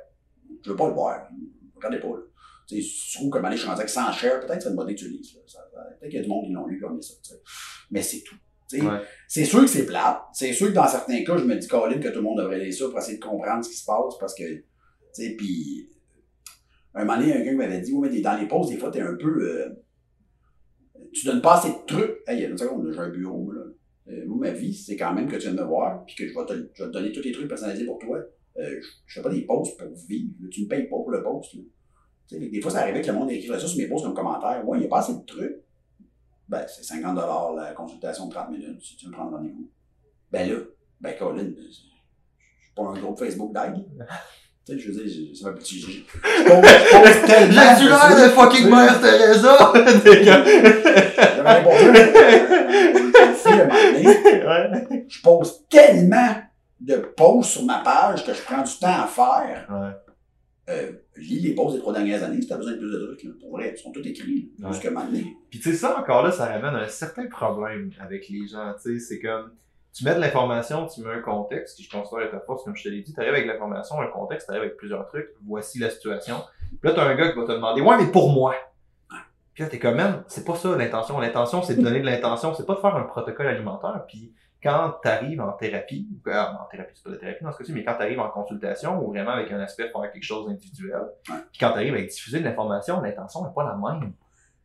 [0.65, 1.29] Je veux pas le voir.
[1.75, 2.23] Regardez pas, là.
[2.69, 4.63] Tu sais, si tu trouves comme aller, je suis rendu avec 100 shares, peut-être que
[4.63, 6.67] c'est une bonne idée que tu lises, Peut-être qu'il y a du monde qui l'ont
[6.67, 7.15] lu comme ça.
[7.91, 8.37] Mais c'est tout.
[8.81, 9.01] Ouais.
[9.29, 10.23] c'est sûr que c'est plate.
[10.33, 12.59] C'est sûr que dans certains cas, je me dis, Colin, que tout le monde devrait
[12.59, 14.65] lire ça pour essayer de comprendre ce qui se passe parce que, tu
[15.13, 15.89] sais, puis,
[16.95, 19.17] un moment donné, quelqu'un m'avait dit, ouais, mais dans les pauses, des fois, t'es un
[19.17, 19.69] peu, euh,
[21.13, 22.19] tu donnes pas assez de trucs.
[22.27, 23.63] Hey, il y a une seconde, j'ai un bureau, là.
[24.09, 26.27] Euh, moi, ma vie, c'est quand même que tu viens de me voir, puis que
[26.27, 28.19] je vais te, je vais te donner tous les trucs personnalisés pour toi.
[28.59, 30.33] Euh, je, je fais pas des posts pour vivre.
[30.51, 31.55] Tu me payes pas pour le post.
[31.55, 31.61] Là.
[32.29, 34.15] Tu sais, des fois, ça arrivait que le monde écrivait ça sur mes posts comme
[34.15, 34.67] commentaire.
[34.67, 35.63] Ouais, il n'y a pas assez de trucs.
[36.49, 37.17] Ben, c'est 50
[37.57, 39.69] la consultation de 30 minutes si tu veux prendre rendez-vous.
[40.31, 40.57] Ben là,
[41.01, 43.85] ben Colin, je je suis pas un groupe Facebook d'aide.
[44.65, 45.81] Tu sais, je veux dire, ça m'a petit.
[45.81, 45.87] Je
[46.45, 47.55] pose tellement.
[47.55, 49.73] L'air de fucking mère Teresa?
[54.45, 54.73] Un.
[55.09, 56.37] Je pose tellement
[56.81, 59.67] de posts sur ma page que je prends du temps à faire.
[59.71, 60.12] Ouais.
[60.69, 63.25] Euh, lis les posts des trois dernières années si t'as besoin de plus de trucs.
[63.25, 63.31] Là.
[63.41, 64.53] Pour vrai, ils sont tous écrits.
[64.59, 64.69] là.
[64.69, 64.73] Ouais.
[64.73, 65.37] Jusqu'à un moment donné.
[65.51, 68.73] Puis tu sais, ça encore là, ça ramène à un certain problème avec les gens.
[68.81, 69.53] Tu sais, c'est comme
[69.93, 72.75] tu mets de l'information, tu mets un contexte, qui je considère être ta force, comme
[72.77, 75.29] je te l'ai dit, tu arrives avec l'information, un contexte, tu arrives avec plusieurs trucs,
[75.45, 76.37] voici la situation.
[76.81, 78.55] Puis là, t'as un gars qui va te demander Ouais, mais pour moi.
[79.53, 81.21] Puis là, t'es comme même, c'est pas ça l'intention.
[81.21, 84.05] L'intention, c'est de donner de l'intention, c'est pas de faire un protocole alimentaire.
[84.09, 84.33] Puis
[84.63, 87.73] quand t'arrives en thérapie, ou, euh, en thérapie, c'est pas de thérapie dans ce cas-ci,
[87.73, 91.01] mais quand t'arrives en consultation, ou vraiment avec un aspect de faire quelque chose d'individuel,
[91.29, 91.37] Ouais.
[91.51, 94.13] puis quand t'arrives avec diffuser de l'information, l'intention n'est pas la même.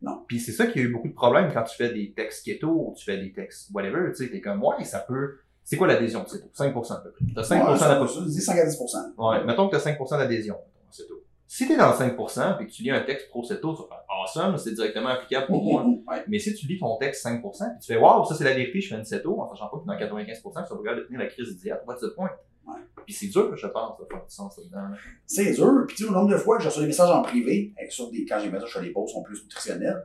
[0.01, 0.23] Non.
[0.27, 2.69] Puis c'est ça qui a eu beaucoup de problèmes quand tu fais des textes keto
[2.69, 5.39] ou tu fais des textes whatever, tu sais, t'es comme, ouais, ça peut...
[5.63, 6.47] C'est quoi l'adhésion de keto?
[6.53, 7.25] 5% à peu près?
[7.33, 8.07] T'as 5% Ouais, d'adhésion.
[8.07, 8.79] ça, dis 5 à 10
[9.17, 11.15] Ouais, mettons que t'as 5% d'adhésion en ceto.
[11.47, 13.87] Si t'es dans le 5% et que tu lis un texte pro ceto, tu vas
[13.87, 15.85] faire awesome, c'est directement applicable pour moi.
[16.07, 16.23] Ouais.
[16.27, 18.79] Mais si tu lis ton texte 5% puis tu fais waouh, ça c'est la vérité,
[18.79, 21.19] je fais une ceto, en sachant pas que dans 95%, tu vas regarder de tenir
[21.19, 22.31] la crise d'hier, what's the point?
[22.65, 22.79] Ouais.
[23.05, 24.89] Puis c'est dur, je pense, de faire du sens là-dedans.
[24.89, 24.97] là.
[25.25, 25.85] C'est dur.
[25.87, 27.91] Puis tu sais, au nombre de fois que je reçois des messages en privé, avec
[27.91, 30.03] sur des, quand j'ai je fais des posts sont plus nutritionnels.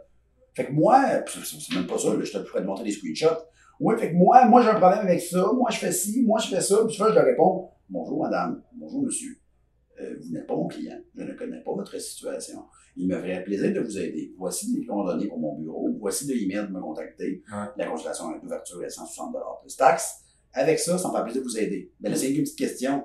[0.55, 3.39] Fait que moi, c'est même pas ça, là, je te pourrais te montrer des screenshots.
[3.81, 6.39] Ouais, fait que moi, moi j'ai un problème avec ça, moi je fais ci, moi
[6.39, 9.42] je fais ça, puis souvent je leur réponds Bonjour madame, bonjour monsieur.
[10.03, 12.65] Euh, vous n'êtes pas mon client, je ne connais pas votre situation.
[12.97, 14.35] Il me ferait plaisir de vous aider.
[14.37, 17.43] Voici les coordonnées pour mon bureau, voici le email pour me contacter.
[17.51, 17.67] Ouais.
[17.77, 20.19] La consultation avec l'ouverture est 160 plus taxes.
[20.53, 21.93] Avec ça, ça me fait plaisir de vous aider.
[22.01, 23.05] Mais là, c'est une petite question.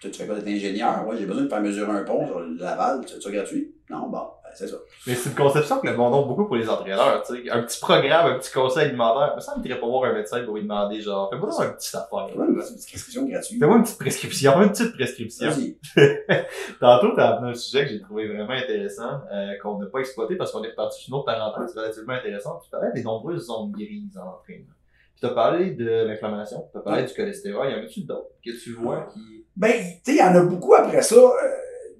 [0.00, 1.06] Tu, tu fais quoi d'être ingénieur?
[1.06, 3.00] Ouais, j'ai besoin de faire mesurer un pont sur Laval.
[3.06, 3.74] C'est ça gratuit?
[3.90, 4.76] Non, bon, ben, c'est ça.
[5.06, 7.50] Mais c'est une conception que le monde a beaucoup pour les entraîneurs, tu sais.
[7.50, 9.34] Un petit programme, un petit conseil alimentaire.
[9.36, 11.96] Mais ça me dirait pas voir un médecin pour lui demander, genre, fais-moi un petit
[11.96, 12.26] affaire.
[12.28, 13.58] C'est une petite prescription gratuite.
[13.60, 15.50] Fais-moi une petite prescription, une petite prescription.
[16.80, 20.34] Tantôt, t'as amené un sujet que j'ai trouvé vraiment intéressant, euh, qu'on n'a pas exploité
[20.34, 22.62] parce qu'on est reparti sur une autre parenthèse relativement intéressante.
[22.64, 24.74] Tu parlais des nombreuses zones grises en entraînement.
[25.14, 27.70] Puis t'as parlé de l'inflammation, t'as parlé du cholestérol.
[27.70, 29.44] Y en a-tu d'autres que tu vois qui...
[29.56, 29.72] Ben,
[30.04, 31.30] tu sais, il y en a beaucoup après ça, euh,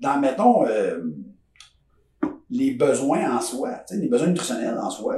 [0.00, 1.00] dans, mettons, euh,
[2.50, 5.16] les besoins en soi, les besoins nutritionnels en soi.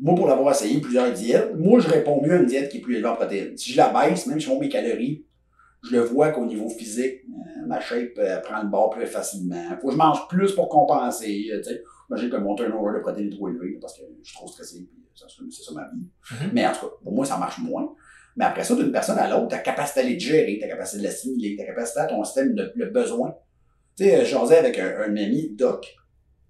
[0.00, 2.80] Moi, pour l'avoir essayé plusieurs diètes, moi, je réponds mieux à une diète qui est
[2.80, 3.56] plus élevée en protéines.
[3.56, 5.26] Si je la baisse, même si je monte mes calories,
[5.82, 9.76] je le vois qu'au niveau physique, euh, ma shape euh, prend le bord plus facilement.
[9.80, 11.62] Faut que je mange plus pour compenser, euh.
[12.10, 14.88] Imagine que mon turnover de protéines est trop élevé parce que je suis trop stressé,
[15.14, 16.06] c'est ça ma vie.
[16.30, 16.50] Mhm.
[16.52, 17.94] Mais en tout cas, pour moi, ça marche moins.
[18.36, 21.02] Mais après ça, d'une personne à l'autre, ta capacité à les gérer, ta capacité de
[21.04, 23.34] l'assimiler, ta capacité à ton système de le besoin.
[23.98, 25.84] Tu sais, je jasais avec un, un ami, Doc,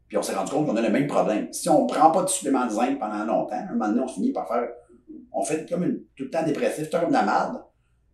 [0.07, 1.51] puis on s'est rendu compte qu'on a le même problème.
[1.51, 4.33] Si on prend pas de supplément de zinc pendant longtemps, un moment donné, on finit
[4.33, 4.69] par faire.
[5.33, 7.63] On fait comme une, tout le temps dépressif, tout comme de la merde.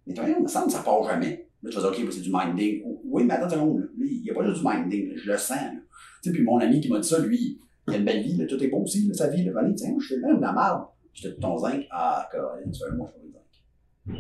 [0.06, 1.48] Mais toi, il me semble que ça part jamais.
[1.64, 2.84] Là, tu vas dire, OK, c'est du minding.
[3.06, 5.58] Oui, mais attends une seconde, il n'y a pas juste du minding, je le sens.
[6.22, 7.58] Tu sais, puis mon ami qui m'a dit ça, lui,
[7.88, 9.42] il a une belle vie, tout est beau aussi, là, sa vie.
[9.42, 9.52] Là.
[9.76, 10.84] Tiens, je fais même de la merde.
[11.20, 11.86] Te dis ton zinc.
[11.90, 13.23] Ah, Caroline, tu fais un mois, je.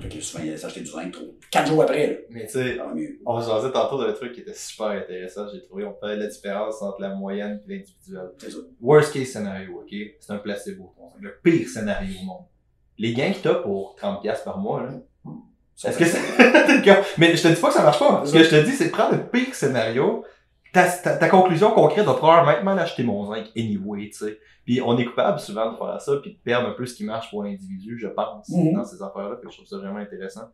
[0.00, 1.00] Fait que souvent, il allait s'acheter du trop.
[1.50, 2.14] Quatre jours après, là.
[2.30, 2.78] Mais tu sais,
[3.26, 5.84] on jasait tantôt d'un truc qui était super intéressant, j'ai trouvé.
[5.84, 8.30] On parlait de la différence entre la moyenne et l'individuel.
[8.38, 8.58] C'est ça.
[8.80, 9.94] Worst case scénario, ok?
[10.20, 10.94] C'est un placebo.
[11.20, 12.44] Le pire scénario au monde.
[12.96, 14.92] Les gains que t'as pour 30$ par mois, là.
[15.84, 17.04] Est-ce que fait-.
[17.18, 18.22] Mais je te dis pas que ça marche pas.
[18.24, 20.24] Ce que je te dis, c'est de prendre le pire scénario.
[20.74, 24.38] Ta, ta, ta conclusion concrète va probablement acheter mon zinc anyway, tu sais.
[24.64, 27.04] Puis on est coupable souvent de faire ça, puis de perdre un peu ce qui
[27.04, 28.72] marche pour l'individu, je pense, Mhm.
[28.74, 29.36] dans ces affaires-là.
[29.36, 30.50] Que je trouve ça vraiment intéressant.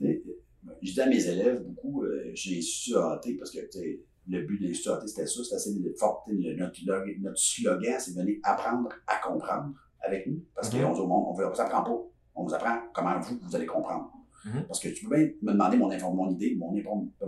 [0.00, 2.92] Je dis à mes élèves beaucoup, euh, j'ai su
[3.38, 6.24] parce que tu sais, le but de l'Institut c'était ça, c'était assez de fort.
[6.26, 6.80] tu sais, le- Notre,
[7.22, 10.42] notre slogan, c'est venir apprendre à comprendre avec nous.
[10.54, 10.82] Parce Mhm.
[10.82, 11.98] qu'on dit au monde, on ne vous apprend pas.
[12.34, 14.10] On vous apprend comment vous, vous allez comprendre.
[14.46, 14.66] Mhm.
[14.66, 16.72] Parce que tu peux bien me demander mon, mon idée, mon,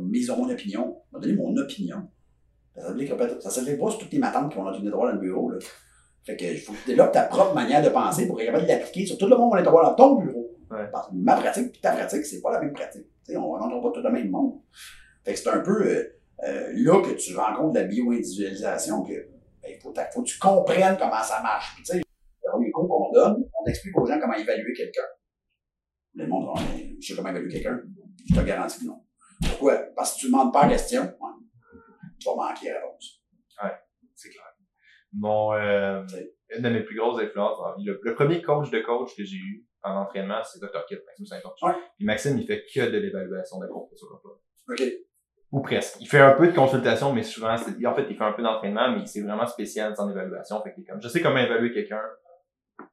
[0.00, 2.08] mise mon opinion, me donner mon opinion.
[2.76, 2.94] Ça
[3.40, 5.50] ça s'applique pas sur toutes les matantes qui vont notre droit dans le bureau.
[5.50, 5.58] Là.
[6.24, 8.64] Fait que il faut que tu développes ta propre manière de penser pour être capable
[8.64, 10.56] de l'appliquer sur tout le monde qui va être dans ton bureau.
[10.70, 10.86] Ouais.
[10.92, 13.06] Parce que ma pratique et ta pratique, c'est pas la même pratique.
[13.30, 14.60] On ne rencontre pas tout le même monde.
[15.24, 19.28] Fait que c'est un peu euh, euh, là que tu rencontres la bio-individualisation que
[19.68, 21.74] il faut, faut que tu comprennes comment ça marche.
[21.74, 25.02] Puis, tu sais, le premier cours qu'on donne, on explique aux gens comment évaluer quelqu'un.
[26.14, 27.80] Le monde, va, Mais je sais comment évaluer quelqu'un.
[28.28, 29.02] Je te garantis que non.
[29.40, 29.76] Pourquoi?
[29.96, 31.32] Parce que tu ne demandes pas la question, ouais,
[32.18, 33.22] tu vas manquer la réponse.
[34.14, 34.42] C'est clair.
[35.12, 36.04] Mon, euh,
[36.50, 39.16] une de mes plus grosses influences dans la vie, le, le premier coach de coach
[39.16, 40.84] que j'ai eu en entraînement, c'est Dr.
[40.86, 41.62] Kit, Maxime Saint-Onge.
[41.62, 41.80] Ouais.
[41.96, 44.40] Puis Maxime, il fait que de l'évaluation de compte sur l'emploi.
[44.68, 44.82] OK.
[45.50, 46.00] Ou presque.
[46.00, 48.90] Il fait un peu de consultation, mais souvent, en fait, il fait un peu d'entraînement,
[48.90, 50.60] mais c'est vraiment spécial en évaluation.
[50.62, 52.02] Fait que comme, je sais comment évaluer quelqu'un.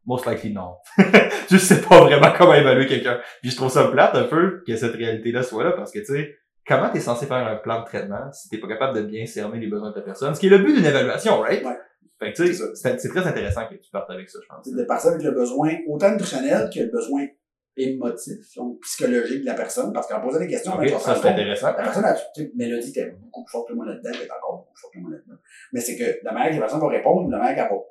[0.05, 0.75] Most likely, non.
[1.49, 3.19] je sais pas vraiment comment évaluer quelqu'un.
[3.41, 6.05] Puis je trouve ça plate un peu que cette réalité-là soit là, parce que, tu
[6.05, 6.35] sais,
[6.67, 9.59] comment t'es censé faire un plan de traitement si t'es pas capable de bien cerner
[9.59, 10.35] les besoins de ta personne?
[10.35, 11.63] Ce qui est le but d'une évaluation, right?
[11.63, 11.77] Ouais.
[12.19, 14.65] Fait que, tu sais, C'est très intéressant que tu partes avec ça, je pense.
[14.65, 17.25] C'est de partir avec le besoin autant nutritionnel que le besoin
[17.77, 21.03] émotif, donc psychologique de la personne, parce qu'en posant des questions, Ok, tu vas te
[21.03, 21.67] ça, c'est intéressant.
[21.67, 24.31] La personne, a, tu sais, Mélodie était beaucoup plus forte que moi là-dedans, elle est
[24.31, 25.37] encore beaucoup plus forte que moi là-dedans.
[25.73, 27.83] Mais c'est que la manière que la personne va répondre, la manière qu'elle va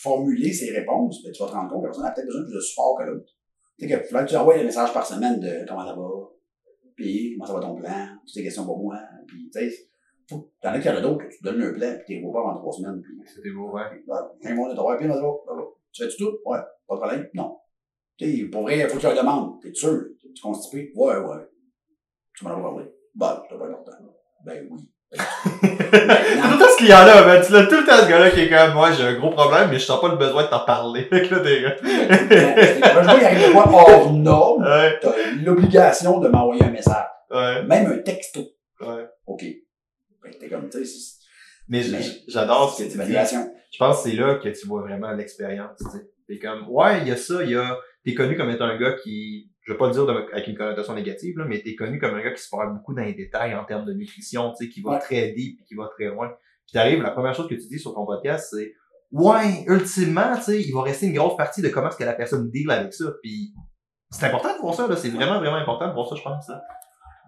[0.00, 2.40] formuler ses réponses, ben, tu vas te rendre compte que la personne a peut-être besoin
[2.42, 3.30] de plus de support que l'autre.
[3.78, 6.08] Tu sais, que faudrait que tu envoies des messages par semaine de comment ça va,
[6.96, 9.88] puis comment ça va ton plan, toutes ces questions pour moi, puis tu sais,
[10.28, 12.56] t'en as qui en a d'autres que tu donnes un plan, puis t'es pas avant
[12.56, 13.82] trois semaines, puis C'était beau, ouais.
[14.44, 15.08] un mois de travail, puis.
[15.92, 16.38] Tu fais-tu tout?
[16.46, 16.58] Ouais.
[16.88, 17.28] Pas de problème?
[17.34, 17.58] Non.
[18.16, 19.60] Tu sais, pour vrai, il faut que tu leur demandes.
[19.60, 20.04] T'es sûr?
[20.18, 20.90] Tu constipé?
[20.94, 21.48] Ouais, ouais.
[22.34, 22.84] Tu m'en as parlé.
[23.14, 23.92] Bah, c'est pas important.
[24.44, 24.80] Ben oui.
[25.12, 28.48] Tout le temps ce client-là, ben, tu l'as tout le temps ce gars-là qui est
[28.48, 31.04] comme, moi, j'ai un gros problème, mais je sens pas le besoin de t'en parler.
[31.10, 31.76] Fait que là, t'es gars.
[31.82, 34.62] Je vois qu'il arrive de quoi hors norme.
[34.64, 35.12] Ouais, T'as
[35.44, 37.04] l'obligation de m'envoyer un message.
[37.30, 38.40] ouais, Même un texto.
[38.80, 39.06] ouais.
[39.26, 39.44] OK.
[40.22, 41.14] Que t'es comme, tu sais,
[41.68, 41.82] Mais
[42.28, 43.12] j'adore ce que tu dis.
[43.72, 46.06] Je pense que c'est là que tu vois vraiment l'expérience, tu sais.
[46.28, 48.78] T'es comme, ouais, il y a ça, il y a, t'es connu comme étant un
[48.78, 51.74] gars qui, je veux pas le dire de- avec une connotation négative, là, mais t'es
[51.74, 54.52] connu comme un gars qui se parle beaucoup dans les détails en termes de nutrition,
[54.52, 54.98] tu sais, qui va Ouais.
[54.98, 56.28] très deep et qui va très loin.
[56.66, 58.72] Puis t'arrives, la première chose que tu dis sur ton podcast, c'est,
[59.12, 62.12] ouais, ultimement, tu sais, il va rester une grosse partie de comment est-ce que la
[62.14, 63.04] personne deal avec ça.
[63.22, 63.52] Puis
[64.10, 64.96] c'est important de voir ça, là.
[64.96, 66.48] C'est vraiment, vraiment important de voir ça, je pense.
[66.48, 66.60] là.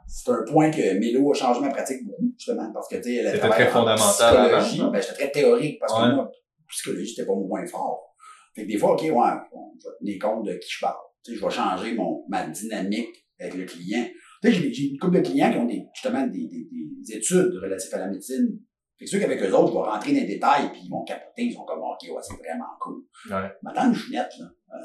[0.07, 3.15] C'est un point que Mélo a changé ma pratique beaucoup, justement, parce que, tu sais,
[3.15, 4.83] elle très en fondamental psychologie.
[4.93, 6.11] Ben, j'étais très théorique, parce Ouais.
[6.11, 6.31] que moi,
[6.69, 8.15] psychologie, c'était pas mon point fort.
[8.55, 10.97] Fait que des fois, OK, ouais, je vais tenir compte de qui je parle.
[11.25, 14.07] Tu sais, je vais changer mon, ma dynamique avec le client.
[14.43, 17.55] Tu sais, j'ai- une couple de clients qui ont des, justement des, des, des études
[17.63, 18.61] relatives à la médecine.
[18.99, 21.43] Que ceux qu'avec eux autres, je vais rentrer dans les détails, puis ils vont capoter,
[21.43, 23.03] ils sont comme, OK, ouais, c'est vraiment cool.
[23.29, 23.51] Ouais.
[23.63, 24.77] Ma tante Junette, là, euh,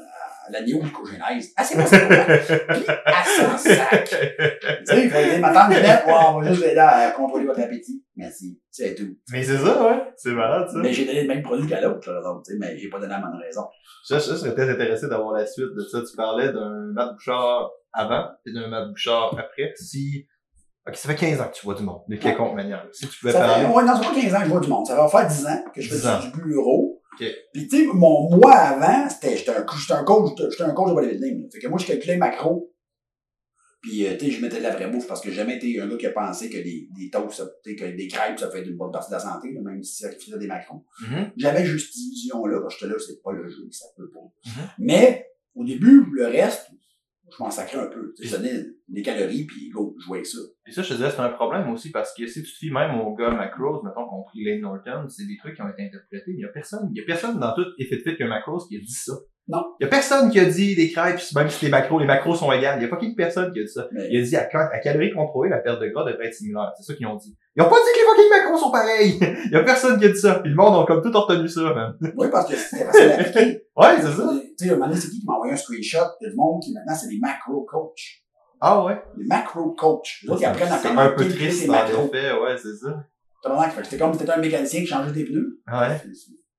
[0.50, 2.74] la néoglycogénèse, elle sait pas c'est quoi.
[2.74, 4.08] Puis, elle s'en sac.
[4.80, 7.44] Tu sais, il faut dire, ma tante Jeannette, ouais, on va juste l'aider à contrôler
[7.44, 8.04] votre appétit.
[8.16, 8.60] Merci.
[8.68, 9.16] C'est tout.
[9.32, 10.02] Mais c'est ça, ouais.
[10.16, 10.78] C'est malade, ça.
[10.78, 12.98] Mais j'ai donné le même produit qu'à l'autre, là, donc, tu sais, mais j'ai pas
[12.98, 13.62] donné la bonne raison.
[14.08, 16.00] Je, je serais très intéressé d'avoir la suite de ça.
[16.02, 19.72] Tu parlais d'un Matt Bouchard avant et d'un Matt Bouchard après.
[19.76, 20.26] Si.
[20.86, 22.86] Ok, ça fait 15 ans que tu vois du monde, de quelconque manière.
[22.92, 23.66] Si tu pouvais Ça parler.
[23.66, 24.86] fait, ouais, non, c'est pas 15 ans que je vois du monde.
[24.86, 27.02] Ça va faire 10 ans que je 10 fais du bureau.
[27.12, 27.26] Ok.
[27.52, 30.88] Puis, tu sais, mon moi avant, c'était, j'étais un, j'étais un coach, j'étais un coach
[30.90, 31.50] de bodybuilding.
[31.52, 32.72] Fait que moi, je calculais macro.
[33.82, 35.80] Puis, euh, tu sais, je mettais de la vraie bouffe parce que j'ai jamais été
[35.80, 38.38] un gars qui a pensé que des, des toasts, ça- tu sais, que des crêpes,
[38.38, 40.84] ça fait une bonne partie de la santé, là, même si ça faisait des macros.
[41.02, 41.30] Mhm.
[41.38, 44.20] J'avais juste cette illusion-là, quand j'étais là, c'est pas le jeu, ça peut pas.
[44.46, 44.68] Mhm.
[44.80, 46.68] Mais, au début, le reste,
[47.36, 48.12] je m'en sacrais un peu.
[48.16, 50.38] Tu sais, Je donnais des calories, puis go, je avec ça.
[50.66, 52.70] Et ça, je te disais, c'est un problème aussi parce que si tu te fies
[52.70, 56.32] même aux gars macros, mettons, compris Lane Norton, c'est des trucs qui ont été interprétés.
[56.32, 58.66] Il y a personne, il y a personne dans tout Effet de Fit que macros
[58.68, 59.12] qui a dit ça.
[59.48, 59.64] Non.
[59.80, 62.36] Il y a personne qui a dit des crêpes, même si les macros, les macros
[62.36, 62.78] sont égales.
[62.78, 63.88] Il y a pas qu'une personne qui a dit ça.
[63.90, 66.70] Mais, Il a dit à, à calories contrôlées, la perte de gras devrait être similaire.
[66.76, 67.36] C'est ça qu'ils ont dit.
[67.56, 69.18] Ils ont pas dit que les fucking macros sont pareils.
[69.46, 70.38] Il y a personne qui a dit ça.
[70.38, 71.96] Puis le monde a comme tout retenu ça, man.
[72.16, 73.62] oui, parce que c'était facile à appliquer.
[73.76, 74.30] Ouais, c'est ça.
[74.60, 76.74] Tu sais, un moment donné, c'est qui qui m'a envoyé un screenshot de monde qui
[76.74, 78.22] maintenant, c'est des macro coachs.
[78.60, 79.02] Ah ouais?
[79.16, 80.18] Les macro coachs.
[80.22, 83.06] Les autres, ils apprennent à comment un peu triste, en effet, ouais, c'est ça.
[83.82, 85.62] C'était comme si t'étais un mécanicien qui changeait tes pneus?
[85.66, 85.96] Ouais.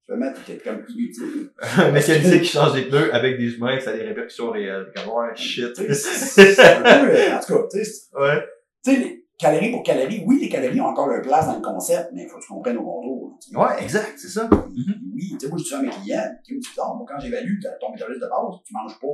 [0.07, 1.51] Vraiment, t'étais comme inutile.
[1.77, 4.91] Un mécanicien qui change des pneus avec des humains, ça a des répercussions réelles.
[4.95, 5.75] Comme, ouais, shit.
[5.93, 8.43] C'est un peu, euh, en tout cas, tu sais, ouais.
[8.83, 12.09] tu sais, calories pour calories, oui, les calories ont encore leur place dans le concept,
[12.13, 13.20] mais il faut que tu comprennes au contour.
[13.41, 13.55] Tu.
[13.57, 14.49] Ouais, exact, c'est ça.
[14.51, 16.31] Oui, tu sais, moi, je dis à mes clients,
[16.79, 19.07] Ah, moi, quand j'évalue ton métabolisme de base, tu manges pas.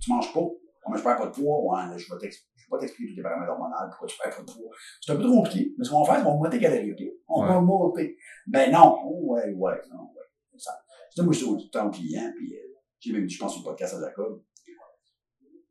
[0.00, 0.40] Tu manges pas.
[0.82, 1.60] Comment je perds pas de poids?
[1.64, 4.36] Ouais, je vais t'ex- je vais pas t'expliquer tous les paramètres hormonaux, pourquoi tu perds
[4.36, 4.70] pas de poids.
[5.00, 6.60] C'est un peu trop compliqué, mais ce qu'on va faire, c'est qu'on va monter tes
[6.60, 7.02] calories, OK?
[7.28, 8.16] On va monter.
[8.46, 10.58] Ben non, ouais, ouais, non, ouais.
[10.58, 10.72] Ça.
[11.10, 12.58] Tu sais, moi, je suis tout le temps client, puis euh,
[13.00, 14.42] j'ai même dit, je pense, sur le podcast à Jacob.
[14.64, 14.72] Tu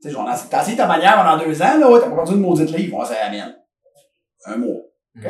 [0.01, 2.41] sais, genre, t'as essayé ta manière pendant deux ans, là, ouais, t'as pas perdu une
[2.41, 3.55] maudite livre, c'est la mienne.
[4.45, 4.81] Un mois.
[5.15, 5.23] OK?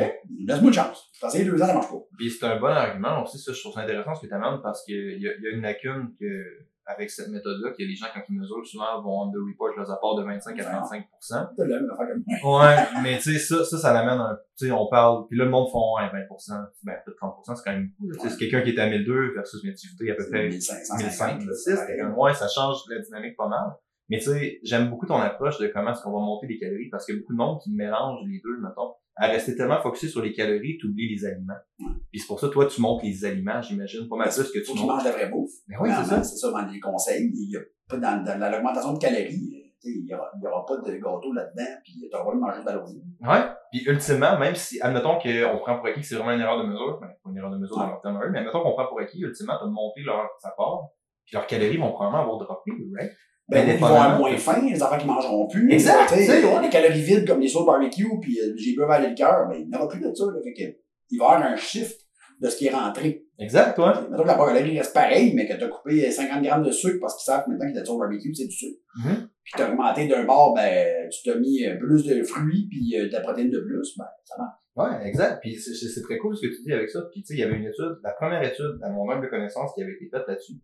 [0.46, 1.10] Laisse-moi une chance.
[1.26, 2.02] Essayé deux ans, ça marche pas.
[2.16, 4.60] Puis c'est un bon argument aussi, ça, je trouve ça intéressant ce que tu amènes
[4.62, 8.20] parce qu'il y, y a une lacune que, avec cette méthode-là, que les gens, quand
[8.28, 12.08] ils mesurent, souvent vont underreport leurs apports de 25 à 35 T'as la même affaire
[12.08, 12.66] comme moi.
[12.66, 15.44] Ouais, mais tu sais, ça, ça, ça l'amène un, tu sais, on parle, puis là,
[15.44, 18.70] le monde font, ouais, 20%, ben, peut-être 30%, c'est quand même beaucoup, c'est quelqu'un qui
[18.70, 22.18] est à 1002 versus une activité à peu près 1500, 1005, 1500, 1006, c'est comme,
[22.18, 23.72] ouais, ça change la dynamique pas mal.
[24.10, 26.90] Mais tu sais, j'aime beaucoup ton approche de comment est-ce qu'on va monter les calories,
[26.90, 28.92] parce qu'il y a beaucoup de monde qui mélange les deux, mettons.
[29.16, 31.54] À rester tellement focusé sur les calories, tu oublies les aliments.
[32.10, 34.74] Puis c'est pour ça, toi, tu montes les aliments, j'imagine, pas mal plus que tu
[34.76, 34.88] montes.
[34.88, 35.52] mangent de la vraie bouffe.
[35.68, 36.22] Mais oui, c'est ça.
[36.22, 37.30] C'est ça, dans les conseils.
[37.32, 39.52] Il y a pas dans, l'augmentation de calories.
[39.54, 42.08] euh, tu sais, Il n'y aura, il y aura pas de gâteau là-dedans, puis tu
[42.08, 43.02] de manger de ballonné.
[43.20, 43.44] Ouais.
[43.70, 46.68] Puis ultimement, même si, admettons qu'on prend pour acquis que c'est vraiment une erreur de
[46.68, 48.86] mesure, ben, pas une erreur de mesure dans leur terme eux, mais admettons qu'on prend
[48.86, 50.92] pour acquis, ultimement, t'as monté leur apport,
[51.24, 53.12] puis leurs calories vont probablement avoir droppé, right?
[53.48, 55.70] Ben, Ben, ils vont moins faim, les enfants qui mangeront plus.
[55.70, 56.62] Exact, Tu sais, ouais.
[56.62, 59.56] Les calories vides comme les sauces barbecue, puis euh, j'ai bu aller le cœur, ben,
[59.60, 60.24] il n'y aura plus de ça.
[60.24, 60.76] Là, fait que,
[61.10, 62.00] il va y avoir un shift
[62.40, 63.26] de ce qui est rentré.
[63.38, 64.06] Exact, toi.
[64.10, 66.98] Mettons que la calorie reste pareille, mais que tu as coupé 50 grammes de sucre
[67.00, 68.78] parce qu'ils savent que maintenant qu'il y a de sauce barbecue, c'est du sucre.
[68.96, 69.28] Mhm.
[69.42, 72.98] Puis tu as augmenté d'un bord, ben, tu t'as mis euh, plus de fruits, puis
[72.98, 74.54] euh, de la protéine de plus, ben, ça marche.
[74.76, 75.40] Ouais, exact.
[75.40, 77.00] Puis c'est très cool ce que tu dis avec ça.
[77.12, 79.72] Puis tu sais, il y avait une étude, la première étude, à mon humble connaissance,
[79.74, 80.54] qui avait été faite là-dessus,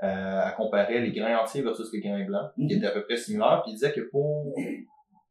[0.00, 2.70] à comparer les grains entiers versus les grains blancs, qui Mhm.
[2.70, 4.54] étaient à peu près similaires, puis il disait que pour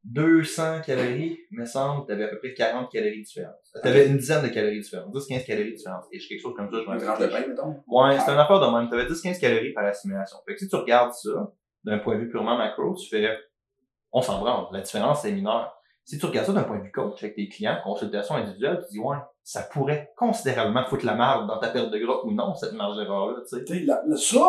[0.03, 3.55] 200 calories, me semble, t'avais à peu près 40 calories différentes.
[3.83, 6.05] T'avais une dizaine de calories différentes, 10-15 calories différentes.
[6.11, 7.75] Et quelque chose comme ça, je Un me tranche de pain, mettons.
[7.87, 8.89] Ouais, c'est une affaire de même.
[8.89, 10.37] T'avais 10-15 calories par assimilation.
[10.47, 11.51] Fait que si tu regardes ça,
[11.83, 13.37] d'un point de vue purement macro, tu fais,
[14.11, 14.67] on s'en branle.
[14.71, 15.75] La différence, c'est mineure.
[16.05, 18.93] Si tu regardes ça d'un point de vue coach avec tes clients, consultation individuelle, tu
[18.93, 19.17] dis, ouais,
[19.49, 22.97] ça pourrait considérablement foutre la marde dans ta perte de gras ou non, cette marge
[22.97, 23.57] d'erreur-là, ça,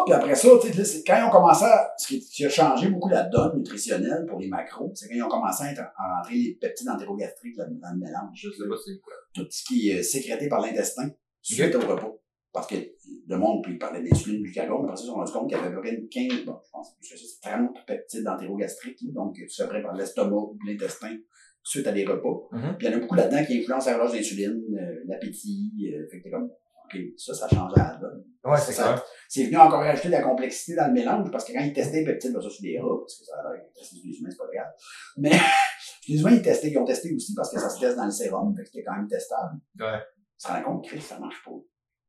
[0.05, 1.91] puis après ça, tu sais, là, c'est quand ils ont commencé à.
[1.97, 5.23] Ce qui, qui a changé beaucoup la donne nutritionnelle pour les macros, c'est quand ils
[5.23, 8.29] ont commencé à, à rentrer les peptides entérogastriques là, dans le mélange.
[8.35, 9.15] Je sais pas c'est quoi.
[9.33, 11.09] Tout ce qui est euh, sécrété par l'intestin
[11.41, 12.21] suite au repas.
[12.53, 15.39] Parce que le monde, puis il parlait d'insuline, glucagon, mais après ça, ils se sont
[15.39, 17.25] compte qu'il y avait à peu près une 15, bon, je pense plus que ça,
[17.27, 21.17] c'est 30 peptides entérogastriques, donc qui se feraient par l'estomac ou l'intestin
[21.63, 22.49] suite à des repas.
[22.53, 22.77] Mhm.
[22.79, 26.07] Puis il y en a beaucoup là-dedans qui influencent la relâche d'insuline, euh, l'appétit, euh,
[26.11, 26.51] fait que t'es comme,
[26.85, 28.25] OK, ça, ça change la donne.
[28.45, 29.05] Ouais, Ça, c'est ça-.
[29.29, 32.01] C'est venu encore rajouter de la complexité dans le mélange, parce que quand ils testaient
[32.01, 34.39] les peptides versus des rats, parce que ça a l'air que tester des humains, c'est
[34.39, 34.73] pas grave.
[35.19, 35.31] Mais
[36.09, 38.11] les humains, ils testaient, ils ont testé aussi parce que ça se teste dans le
[38.11, 39.61] sérum, fait que c'était quand même testable.
[39.79, 40.01] Ouais.
[40.39, 41.53] Ils se rendaient compte que ça marche pas.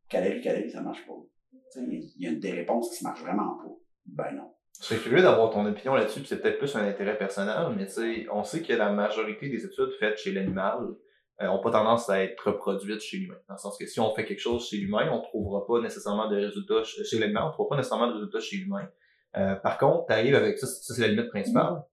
[0.09, 1.13] Calorie, calorie, ça marche pas.
[1.73, 1.79] Tu
[2.17, 3.71] Il y a des réponses qui marchent vraiment pas.
[4.05, 4.53] Ben non.
[4.81, 7.85] Je serais curieux d'avoir ton opinion là-dessus, c'est peut-être plus un intérêt personnel, mais
[8.31, 10.79] on sait que la majorité des études faites chez l'animal
[11.39, 13.37] euh, ont pas tendance à être reproduites chez l'humain.
[13.47, 16.27] Dans le sens que si on fait quelque chose chez l'humain, on trouvera pas nécessairement
[16.29, 18.89] de résultats ch- chez l'animal, on trouvera pas nécessairement de résultats chez l'humain.
[19.37, 21.83] Euh, par contre, tu arrives avec ça, ça c'est la limite principale,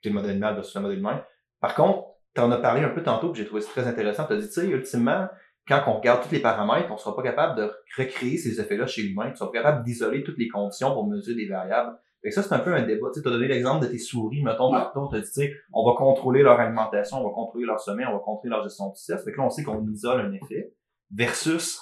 [0.00, 1.24] qui est le modèle animal versus le modèle humain.
[1.60, 4.24] Par contre, tu en as parlé un peu tantôt, puis j'ai trouvé ça très intéressant.
[4.24, 5.26] Tu as dit, tu sais, ultimement,
[5.66, 9.02] quand on regarde tous les paramètres, on sera pas capable de recréer ces effets-là chez
[9.02, 9.30] l'humain.
[9.30, 11.98] Tu seras pas capable d'isoler toutes les conditions pour mesurer des variables.
[12.26, 13.06] Fait que ça, c'est un peu un débat.
[13.14, 14.80] Tu as donné l'exemple de tes souris, mettons, Ouais.
[14.92, 18.14] tantôt, tu as dit, on va contrôler leur alimentation, on va contrôler leur sommeil, on
[18.14, 19.22] va contrôler leur gestion du stress.
[19.22, 20.72] Fait que là, on sait qu'on isole un effet.
[21.14, 21.80] Versus,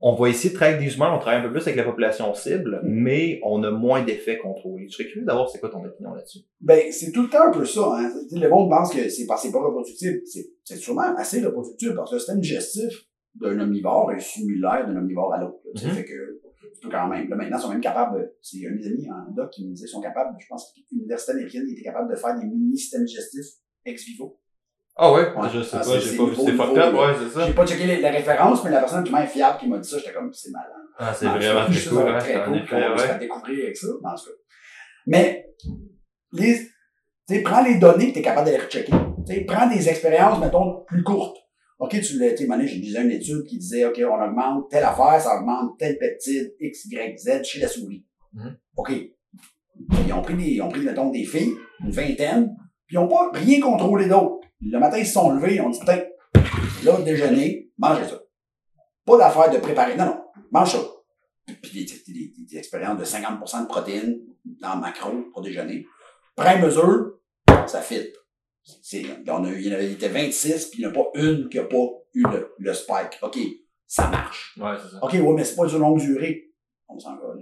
[0.00, 1.84] on va essayer de travailler avec des humains, on travaille un peu plus avec la
[1.84, 4.88] population cible, mais on a moins d'effets contrôlés.
[4.88, 6.40] Je serais curieux d'avoir c'est quoi ton opinion là-dessus.
[6.60, 7.82] Ben, c'est tout le temps un peu ça.
[7.96, 8.10] Hein.
[8.32, 10.22] Le monde pense que c'est parce que c'est pas reproductible.
[10.64, 13.06] C'est sûrement assez reproductible parce que le système digestif
[13.40, 15.58] d'un omnivore est similaire d'un omnivore à l'autre.
[15.76, 15.90] Mhm.
[15.92, 16.40] Fait que
[16.72, 17.28] tu peux quand même.
[17.28, 18.18] Là, maintenant, ils sont même capables.
[18.20, 20.46] de- C'est un de mes amis en doc qui me disait qu'ils sont capables, je
[20.48, 23.46] pense que l'université américaine était capable de faire des mini-systèmes digestifs
[23.84, 24.40] ex vivo.
[24.96, 25.22] Ah ouais?
[25.34, 25.48] Ouais.
[25.52, 26.36] Je sais Ah, pas, c'est- j'ai pas vu.
[26.36, 27.46] C'est fucked up, ouais, c'est ça.
[27.46, 29.88] J'ai pas checké les- la référence, mais la personne qui m'a fiable qui m'a dit
[29.88, 30.66] ça, j'étais comme, c'est malin.
[30.98, 33.18] Ah, c'est Non, vraiment très cool, hein, très cool effet, se ouais.
[33.18, 34.30] découvrir avec ça, en tout cas.
[35.06, 35.46] Mais,
[36.32, 38.92] les, tu sais, prends les données que tu es capable de les rechecker.
[39.26, 41.38] Tu sais, prends des expériences, mettons, plus courtes.
[41.84, 45.20] OK, tu l'as, Mané, je disais une étude qui disait, OK, on augmente telle affaire,
[45.20, 48.06] ça augmente tel peptide, X, Y, Z chez la souris.
[48.32, 48.56] Mhm.
[48.76, 48.92] OK.
[50.06, 52.56] Ils ont pris des, ils ont pris, mettons, des filles, une vingtaine,
[52.86, 54.46] puis ils n'ont pas rien contrôlé d'autre.
[54.62, 56.06] Le matin, ils se sont levés, ils ont dit, peut
[56.84, 58.18] là, déjeuner, mangez ça.
[59.04, 59.94] Pas d'affaire de préparer.
[59.94, 60.78] Non, non, mange ça.
[61.46, 65.84] Puis des, des, des expériences de 50% de protéines dans le macro pour déjeuner.
[66.34, 67.18] Prends mesure,
[67.66, 67.82] ça
[68.64, 68.78] fit.
[68.82, 70.94] C'est, on a il y en avait, il était 26, puis il n'y en a
[70.94, 73.18] pas une qui n'a pas eu le, le spike.
[73.22, 73.38] OK,
[73.86, 74.56] ça marche.
[74.58, 75.04] Ouais, c'est ça.
[75.04, 76.52] OK, ouais, mais c'est pas de longue durée.
[76.88, 77.34] On s'en va.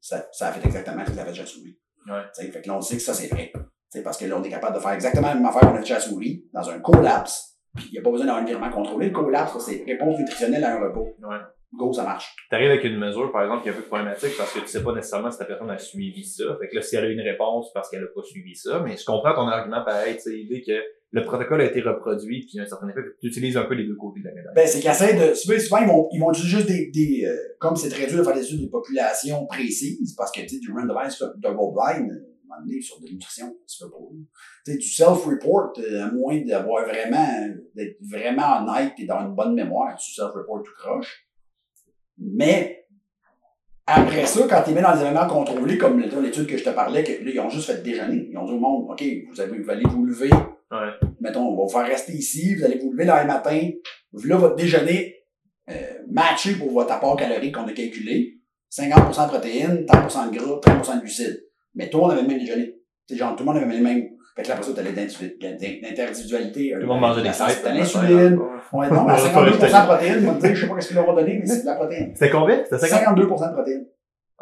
[0.00, 1.78] Ça, ça a fait exactement ce que ça a fait déjà souris.
[2.06, 2.22] Ouais.
[2.32, 3.52] T'sais, fait que là, on sait que ça, c'est vrai.
[3.90, 5.82] T'sais, parce que là, on est capable de faire exactement la même affaire qu'on a
[5.82, 8.70] fait la souris, dans un collapse, puis il n'y a pas besoin d'avoir un virement
[8.70, 9.06] contrôlé.
[9.06, 11.08] Le collapse, c'est réponse nutritionnelle à un repos.
[11.22, 11.38] Ouais.
[11.76, 12.34] Go, ça marche.
[12.50, 14.82] T'arrives avec une mesure, par exemple, qui est un peu problématique parce que tu sais
[14.82, 16.44] pas nécessairement si ta personne a suivi ça.
[16.60, 18.96] Fait que là, si elle a une réponse parce qu'elle a pas suivi ça, mais
[18.96, 22.50] je comprends ton argument pareil, tu sais, l'idée que le protocole a été reproduit puis
[22.54, 24.34] il y a un certain effet, tu utilises un peu les deux côtés de la
[24.34, 24.54] médaille.
[24.54, 27.24] Ben, c'est qu'ils essaient de, souvent, souvent, ils vont, ils vont utiliser juste des, des
[27.26, 30.48] euh, comme c'est très dur de faire des études de population précises, parce que, tu
[30.48, 32.14] sais, du randomized double blind, euh,
[32.50, 33.96] à un moment donné, sur de nutrition, tu fais pas.
[34.64, 39.34] Tu sais, du self-report, euh, à moins d'avoir vraiment, d'être vraiment honnête et d'avoir une
[39.34, 41.25] bonne mémoire, tu self-report tout croche.
[42.18, 42.86] Mais,
[43.86, 47.04] après ça, quand tu mets dans des événements contrôlés, comme l'étude que je te parlais,
[47.04, 48.28] que là, ils ont juste fait déjeuner.
[48.30, 50.30] Ils ont dit au monde, OK, vous, avez, vous allez vous lever.
[50.70, 51.08] Ouais.
[51.20, 53.70] Mettons, on va vous faire rester ici, vous allez vous lever là le matin.
[54.24, 55.16] Là, votre déjeuner
[55.70, 55.74] euh,
[56.10, 58.40] matché pour votre apport calorique qu'on a calculé.
[58.72, 61.44] 50% de protéines, 30% de gras, 30% de glucides.
[61.74, 62.74] Mais tout le monde avait le même déjeuner.
[63.08, 64.08] C'est genre, tout le monde avait le même.
[64.36, 66.70] Fait que là, après ça, t'as l'interdividualité.
[66.74, 67.58] Tout le monde mangeait des crêpes.
[67.62, 68.38] T'as l'insuline.
[68.72, 68.90] ouais.
[68.90, 71.46] Non, à 52% de protéines, moi, je sais pas ce qu'ils leur ont donné, mais
[71.46, 72.10] c'est de la protéine.
[72.14, 72.62] C'était combien?
[72.64, 73.16] C'était 50?
[73.18, 73.86] 52% de protéines.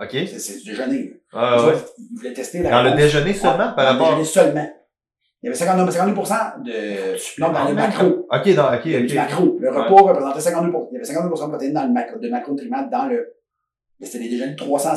[0.01, 0.17] Ok.
[0.37, 1.13] C'est du déjeuner.
[1.33, 1.73] Ah, ouais.
[1.99, 4.09] Ils voulaient tester la Dans le déjeuner seulement, par Dans le rapport.
[4.09, 4.69] déjeuner seulement.
[5.43, 8.07] Il y avait 52, 52% de, non, dans le macro.
[8.31, 9.15] Ok, dans, ok, ok.
[9.15, 9.57] macro.
[9.61, 10.89] Le repas représentait 52%.
[10.91, 13.35] Il y avait 52% de protéines dans le macro, de macronutriments dans le,
[14.01, 14.89] mais c'était des déjeuners de 300,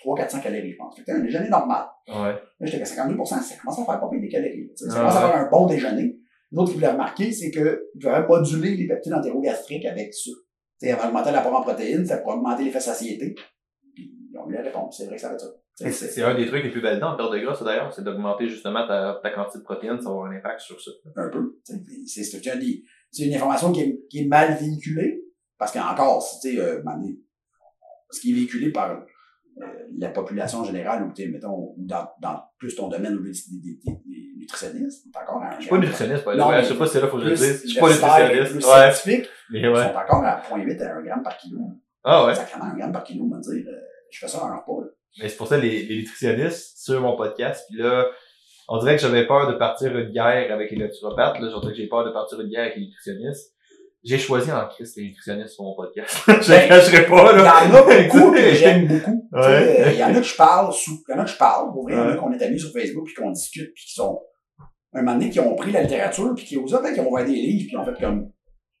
[0.00, 0.96] 300, 400 calories, je pense.
[0.96, 1.86] C'était un déjeuner normal.
[2.08, 2.14] Ouais.
[2.14, 4.70] Là, j'étais à 52%, ça commence à faire pas des calories.
[4.74, 6.16] Ça Ah, commence à faire un bon déjeuner.
[6.52, 10.30] L'autre qui voulait remarquer, c'est que tu devrais moduler les peptides entérogastriques avec ça.
[10.80, 13.34] Tu sais, augmenter l'apport en protéines, ça pourrait augmenter l'effet satiété.
[13.94, 14.96] Puis, ils ont eu la réponse.
[14.98, 15.90] C'est vrai que ça va être ça.
[15.90, 18.86] C'est un des trucs les plus validants en perte de gras, d'ailleurs, c'est d'augmenter justement
[18.86, 20.90] ta, ta quantité de protéines, ça va avoir un impact sur ça.
[21.16, 21.58] un peu.
[21.64, 25.24] C'est une information qui est, qui est mal véhiculée,
[25.56, 26.82] parce qu'encore, tu sais, euh,
[28.10, 29.04] ce qui est véhiculé par
[29.98, 33.80] la population générale, ou mettons, ou dans, dans plus ton domaine, ou des, des, des,
[34.06, 37.00] des nutritionnistes, encore un Je suis pas nutritionniste, the Non, je sais pas si c'est
[37.00, 37.62] là, faut que je le dise.
[37.64, 38.52] Je suis pas nutritionniste.
[38.52, 38.92] plus Ouais.
[38.92, 39.82] scientifique, Mais ils ouais.
[39.82, 41.58] sont encore à 0.8 à 1 gramme par kilo.
[42.04, 42.34] Ah ouais?
[42.34, 43.80] Sacrément, 1 gramme par kilo, on va dire, euh,
[44.10, 44.82] je fais ça un repas.
[44.84, 44.90] là.
[45.20, 47.66] Mais c'est pour ça les, les nutritionnistes sur mon podcast.
[47.68, 48.06] Puis là,
[48.68, 51.40] on dirait que j'avais peur de partir une guerre avec les naturopathes.
[51.40, 53.52] Là, j'entends que j'ai peur de partir une guerre avec les nutritionnistes.
[54.02, 56.16] J'ai choisi en Christ les nutritionnistes sur mon podcast.
[56.26, 57.54] je Ben, ne cacherai pas, Il y là.
[57.66, 59.28] en a beaucoup que j'aime beaucoup.
[59.32, 59.40] Ouais.
[59.86, 61.36] euh, Il y en a que je parle sous, il y en a que je
[61.36, 63.72] parle, pour vrai, il y en a qu'on est amis sur Facebook puis qu'on discute
[63.74, 64.22] puis qui sont,
[64.94, 67.26] un moment donné, qui ont pris la littérature puis qui aux autres, qui ont ouvert
[67.26, 68.30] des livres puis ont fait comme,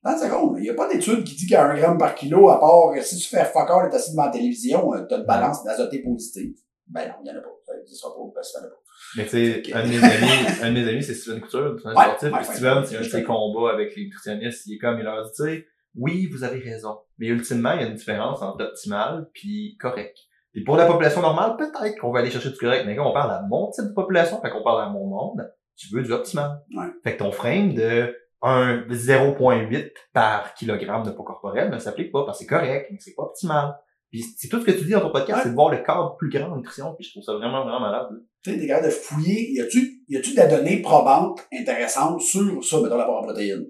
[0.02, 2.58] 30 secondes, il n'y a pas d'étude qui dit a un gramme par kilo à
[2.58, 5.18] part que si tu fais fuck all et t'es assis devant la télévision, euh, t'as
[5.18, 6.54] une balance d'azoté positive.
[6.88, 7.50] Ben non, il n'y en a pas.
[7.66, 8.79] Ça n'existera pas parce que ça n'en a pas.
[9.16, 11.88] Mais tu sais, un de mes amis, un de mes amis, c'est Steven Couture, c'est
[11.88, 12.32] un Ouais, sportif.
[12.32, 14.66] ouais, Steven, c'est un de ses combats avec les nutritionnistes.
[14.66, 16.98] Il est comme, il leur dit, tu sais, oui, vous avez raison.
[17.18, 20.16] Mais ultimement, il y a une différence entre optimal puis correct.
[20.54, 22.84] Et pour la population normale, peut-être qu'on va aller chercher du correct.
[22.86, 25.48] Mais quand on parle à mon type de population, fait qu'on parle à mon monde,
[25.76, 26.60] tu veux du optimal.
[26.76, 26.86] Ouais.
[27.04, 32.24] Fait que ton frame de un 0.8 par kilogramme de poids corporel ne s'applique pas
[32.24, 33.74] parce que c'est correct, mais c'est pas optimal.
[34.10, 35.42] Puis c'est tout ce que tu dis dans ton podcast, Ouais.
[35.44, 37.80] c'est de voir le cadre plus grand en nutrition, puis je trouve ça vraiment, vraiment
[37.80, 38.08] malade.
[38.42, 39.52] Tu sais, t'es capable de fouiller.
[39.52, 43.66] Y a-tu, y a-tu de la donnée probante, intéressante sur ça, mettons, l'apport en protéines?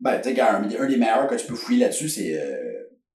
[0.00, 2.56] Ben, tu sais, un, un des meilleurs que tu peux fouiller là-dessus, c'est, euh,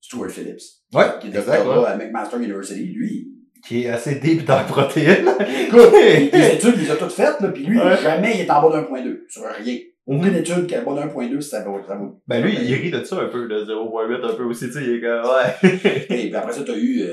[0.02, 0.62] Stuart Phillips.
[0.94, 1.88] Ouais, Qui est doctorat ouais.
[1.88, 2.84] à McMaster University.
[2.84, 3.32] Lui,
[3.68, 5.28] Qui est assez deep dans la protéine.
[5.68, 7.98] écoute, les études, il les a toutes faites, là, puis lui, Ouais.
[8.02, 9.26] jamais il est en bas d'un point deux.
[9.30, 9.78] Sur rien.
[10.08, 10.36] Aucune Mhm.
[10.36, 12.22] étude qui est point deux, ça vaut, ça vaut.
[12.28, 14.84] Ben lui, il rit de ça un peu, de 0.8 un peu aussi, tu sais,
[14.84, 15.70] il est comme, ouais.
[16.10, 17.08] Et puis après ça, t'as eu, euh,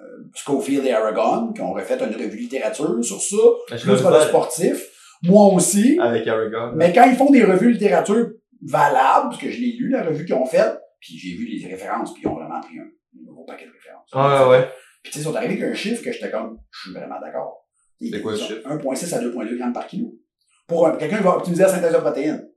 [0.00, 3.36] euh, Schofield et Aragon, qui ont refait une revue littérature sur ça,
[3.70, 4.88] Je plus sur le sportif.
[5.24, 5.98] Moi aussi.
[6.00, 6.72] avec Aragon.
[6.76, 8.28] Mais quand ils font des revues littérature
[8.62, 11.66] valables, parce que je l'ai lu, la revue qu'ils ont faite, puis j'ai vu les
[11.66, 14.10] références, puis ils ont vraiment pris un, un gros paquet de références.
[14.14, 14.68] Ouais, ouais.
[15.02, 17.20] Puis tu sais, ils sont arrivés avec un chiffre que j'étais comme, je suis vraiment
[17.20, 17.66] d'accord.
[18.00, 18.68] C'est quoi le chiffre?
[18.68, 20.14] 1,6 à 2,2 grammes par kilo.
[20.66, 22.48] Pour un- quelqu'un qui va optimiser la synthèse de protéines.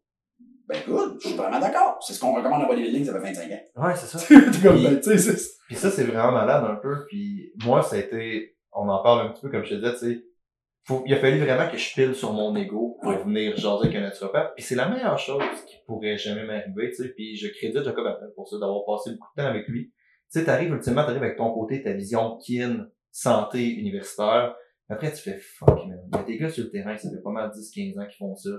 [0.67, 1.97] Ben écoute, je suis vraiment d'accord.
[2.01, 3.85] C'est ce qu'on recommande en bodybuilding, ça fait 25 ans.
[3.87, 4.35] Ouais, c'est ça.
[4.63, 7.05] Comme, Puis- ben, tu sais, c'est- Puis ça, c'est vraiment malade un peu.
[7.07, 9.93] Puis moi, ça a été, on en parle un petit peu comme je te disais,
[9.93, 10.23] tu sais,
[10.85, 13.17] faut, il a fallu vraiment que je pile sur mon ego pour Ouais.
[13.23, 14.53] venir jaser avec un naturopathe.
[14.55, 17.09] Puis c'est la meilleure chose qui pourrait jamais m'arriver, tu sais.
[17.09, 19.91] Puis je crédite Jacob Appel pour ça, d'avoir passé beaucoup de temps avec lui.
[20.31, 24.53] Tu sais, t'arrives ultimement, t'arrives avec ton côté, ta vision kin, santé universitaire.
[24.89, 25.99] Après, tu fais fuck, man.
[26.11, 28.17] Il y a des gars sur le terrain, ça fait pas mal 10-15 ans qui
[28.17, 28.49] font ça.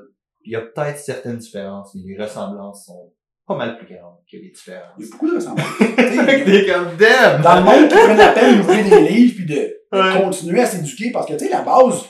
[0.41, 3.12] Puis il y a peut-être certaines différences, mais les ressemblances sont
[3.47, 4.93] pas mal plus grandes que les différences.
[4.99, 5.79] Il y a beaucoup de ressemblances.
[5.97, 7.41] T'es comme damn!
[7.41, 11.11] Dans le monde qui prennent la peine d'ouvrir des livres puis de, continuer à s'éduquer
[11.12, 12.05] parce que, tu sais, la base,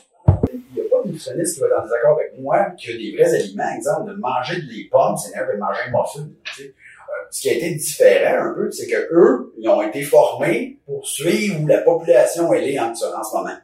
[0.52, 3.16] il n'y a pas de nutritionniste qui va être en désaccord avec moi que des
[3.16, 6.62] vrais aliments, exemple, de manger des pommes, c'est que de manger un sais.
[6.62, 10.80] Euh, Ce qui a été différent un peu, c'est que eux, ils ont été formés
[10.86, 13.56] pour suivre où la population elle est en, en ce moment.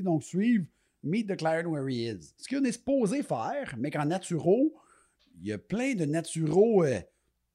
[0.00, 0.64] Donc, suivre
[1.04, 2.32] Meet the client where he is.
[2.38, 4.72] Ce qu'on est supposé faire, mais qu'en naturo,
[5.40, 7.00] il y a plein de naturaux euh,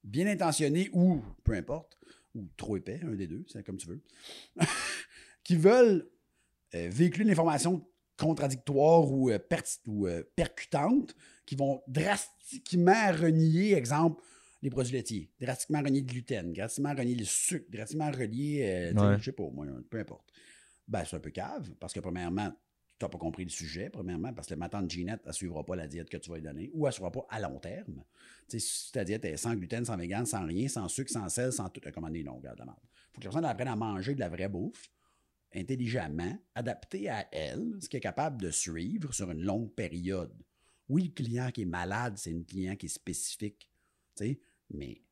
[0.04, 1.98] bien intentionnés ou, peu importe,
[2.34, 4.02] ou trop épais, un des deux, c'est comme tu veux,
[5.44, 6.10] qui veulent
[6.74, 7.86] euh, véhiculer une information
[8.18, 9.38] contradictoire ou, euh,
[9.86, 11.14] ou, percutante,
[11.46, 14.22] qui vont drastiquement renier, exemple,
[14.60, 19.16] les produits laitiers, drastiquement renier le gluten, drastiquement renier le sucre, drastiquement relier, Ouais.
[19.18, 20.27] je sais pas, moi, peu importe.
[20.88, 22.50] Ben, c'est un peu cave, parce que premièrement,
[22.98, 25.64] tu n'as pas compris le sujet, premièrement, parce que ma tante Ginette, elle ne suivra
[25.64, 27.58] pas la diète que tu vas lui donner, ou elle ne suivra pas à long
[27.60, 28.02] terme.
[28.48, 31.52] Tu si ta diète est sans gluten, sans vegan, sans rien, sans sucre, sans sel,
[31.52, 32.78] sans tout, commander non, regarde la merde.
[33.12, 34.90] faut que la personne apprenne à manger de la vraie bouffe,
[35.54, 40.34] intelligemment, adaptée à elle, ce qui est capable de suivre sur une longue période.
[40.88, 43.70] Oui, le client qui est malade, c'est un client qui est spécifique,
[44.70, 45.02] mais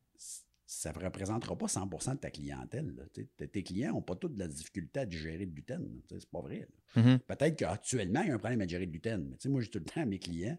[0.66, 2.94] ça ne représentera pas 100% de ta clientèle.
[2.96, 3.04] là.
[3.46, 6.02] Tes clients n'ont pas toute de la difficulté à digérer le gluten.
[6.08, 6.66] C'est pas vrai.
[6.96, 7.20] Mhm.
[7.20, 9.36] Peut-être qu'actuellement, il y a un problème à digérer le gluten.
[9.44, 10.58] Mais moi, je dis tout le temps à mes clients,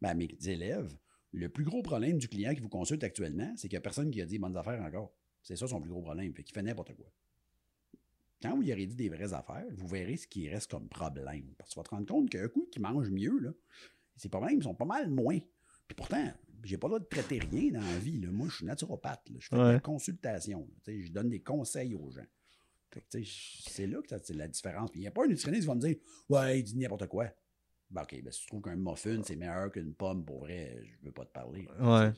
[0.00, 0.96] ben, à mes élèves,
[1.32, 4.10] le plus gros problème du client qui vous consulte actuellement, c'est qu'il n'y a personne
[4.10, 5.12] qui a dit bonnes affaires encore.
[5.42, 6.32] C'est ça son plus gros problème.
[6.34, 7.12] Fait qu'il fait n'importe quoi.
[8.40, 11.52] Quand vous y aurez dit des vraies affaires, vous verrez ce qui reste comme problème.
[11.58, 13.50] Parce que tu vas te rendre compte qu'un coup qui mange mieux, là,
[14.16, 15.38] ces problèmes sont pas mal moins.
[15.88, 16.32] Puis pourtant,
[16.64, 18.18] j'ai pas le droit de traiter rien dans la vie.
[18.20, 18.28] là.
[18.30, 19.28] Moi, je suis naturopathe.
[19.30, 19.36] là.
[19.38, 19.80] Je fais de la Ouais.
[19.80, 20.68] consultation.
[20.86, 22.26] Je donne des conseils aux gens.
[23.12, 24.90] C'est là que c'est la différence.
[24.90, 25.96] Puis il n'y a pas un nutritionniste qui va me dire
[26.28, 27.26] Ouais, il dit n'importe quoi.
[27.90, 31.06] Ben, OK, ben, si tu trouves qu'un muffin, c'est meilleur qu'une pomme, pour vrai, je
[31.06, 31.66] veux pas te parler.
[31.80, 32.10] Ouais.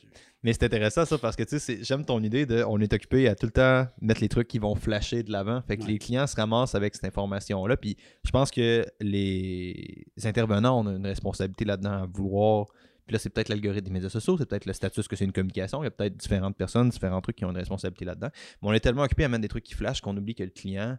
[0.43, 3.29] Mais c'est intéressant ça parce que tu sais, j'aime ton idée de on est occupé
[3.29, 5.63] à tout le temps mettre les trucs qui vont flasher de l'avant.
[5.63, 5.91] Fait que Ouais.
[5.91, 7.77] les clients se ramassent avec cette information-là.
[7.77, 12.67] Puis je pense que les intervenants ont une responsabilité là-dedans à vouloir.
[13.11, 15.33] Puis là, c'est peut-être l'algorithme des médias sociaux, c'est peut-être le statut que c'est une
[15.33, 15.83] communication.
[15.83, 18.29] Il y a peut-être différentes personnes, différents trucs qui ont une responsabilité là-dedans.
[18.63, 20.51] Mais on est tellement occupé à mettre des trucs qui flashent qu'on oublie que le
[20.51, 20.97] client.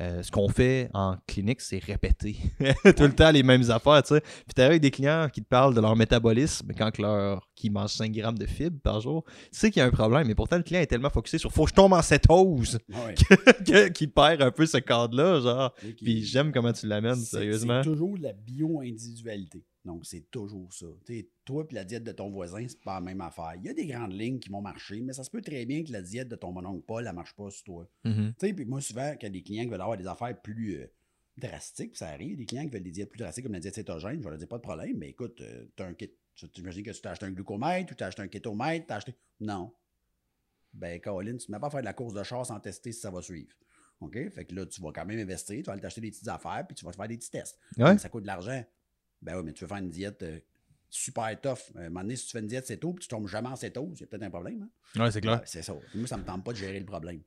[0.00, 2.38] euh, ce qu'on fait en clinique, c'est répéter
[2.96, 4.22] tout le temps les mêmes affaires, tu sais.
[4.22, 7.68] Puis t'as avec des clients qui te parlent de leur métabolisme quand que leur, qui
[7.68, 9.22] mangent 5 grammes de fibres par jour.
[9.26, 11.52] Tu sais qu'il y a un problème, mais pourtant le client est tellement focusé sur
[11.52, 13.90] faut que je tombe en cétose ouais.
[13.90, 15.74] qu'il perd un peu ce cadre-là, genre.
[15.98, 17.82] Puis j'aime comment tu l'amènes, sérieusement.
[17.82, 19.66] C'est toujours de la bio-individualité.
[19.84, 20.86] Donc, c'est toujours ça.
[21.06, 23.54] Tu sais, toi et la diète de ton voisin, c'est pas la même affaire.
[23.56, 25.82] Il y a des grandes lignes qui vont marcher, mais ça se peut très bien
[25.82, 27.90] que la diète de ton mononcle Paul, elle marche pas sur toi.
[28.38, 30.06] Tu sais, puis moi, souvent, quand il y a des clients qui veulent avoir des
[30.06, 30.86] affaires plus euh,
[31.38, 34.22] drastiques, ça arrive, des clients qui veulent des diètes plus drastiques comme la diète cétogène,
[34.22, 36.10] je leur dire pas de problème, mais écoute, euh, t'as un kit.
[36.34, 39.14] Tu imagines que tu acheté un glucomètre ou t'as acheté un kétomètre, t'as acheté.
[39.40, 39.74] Non.
[40.72, 42.92] Ben, Caroline, tu ne mets pas à faire de la course de char sans tester
[42.92, 43.52] si ça va suivre.
[44.00, 44.14] OK?
[44.30, 46.64] Fait que là, tu vas quand même investir, tu vas aller t'acheter des petites affaires,
[46.66, 47.58] puis tu vas te faire des petits tests.
[47.76, 47.98] Ouais.
[47.98, 48.64] Ça coûte de l'argent.
[49.22, 50.38] Ben oui, mais tu veux faire une diète euh,
[50.88, 51.58] super tough.
[51.76, 53.48] Euh, À un moment donné, si tu fais une diète céto, puis tu tombes jamais
[53.48, 54.68] en cétose, il y a peut-être un problème.
[54.96, 55.02] Hein?
[55.04, 55.40] Ouais, c'est clair.
[55.44, 55.74] C'est ça.
[55.94, 57.20] Moi, ça me tente pas de gérer le problème.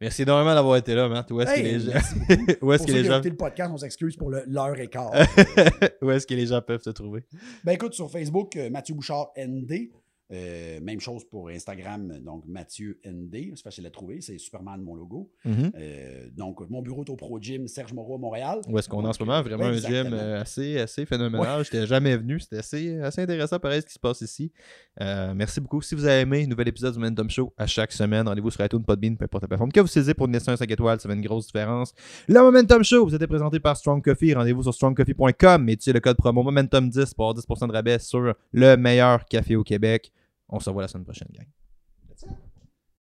[0.00, 1.30] Merci énormément d'avoir été là, Matt.
[1.30, 1.92] Où est-ce Hey, que les gens,
[2.62, 5.12] où est-ce Pour que ceux les gens, le podcast, on s'excuse pour l'heure et quart.
[6.02, 7.24] où est-ce que les gens peuvent te trouver?
[7.62, 9.90] ben écoute, sur Facebook, euh, Mathieu Bouchard ND.
[10.32, 13.52] Euh, même chose pour Instagram, donc Mathieu ND.
[13.54, 15.30] C'est facile à trouver, c'est Superman mon logo.
[15.44, 15.72] Mhm.
[15.76, 18.60] Euh, donc, mon bureau est au Pro Gym Serge Moreau à Montréal.
[18.68, 19.42] Où est-ce qu'on est en ce moment?
[19.42, 21.64] Vraiment un gym euh, assez, assez phénoménal.
[21.64, 22.40] Je n'étais jamais venu.
[22.40, 24.50] C'était assez, assez intéressant, pareil, ce qui se passe ici.
[25.00, 25.82] Euh, merci beaucoup.
[25.82, 28.26] Si vous avez aimé, nouvel épisode du Momentum Show à chaque semaine.
[28.26, 30.70] Rendez-vous sur iTunes, Podbean, peu importe la plateforme que vous saisissez pour une dessin 5
[30.70, 31.00] étoiles.
[31.00, 31.92] Ça fait une grosse différence.
[32.28, 34.32] Le Momentum Show vous été présenté par Strong Coffee.
[34.32, 38.34] Rendez-vous sur strongcoffee.com et utilisez le code promo Momentum10 pour avoir 10% de rabais sur
[38.52, 40.13] le meilleur café au Québec.
[40.48, 41.48] On se revoit la semaine prochaine, gang.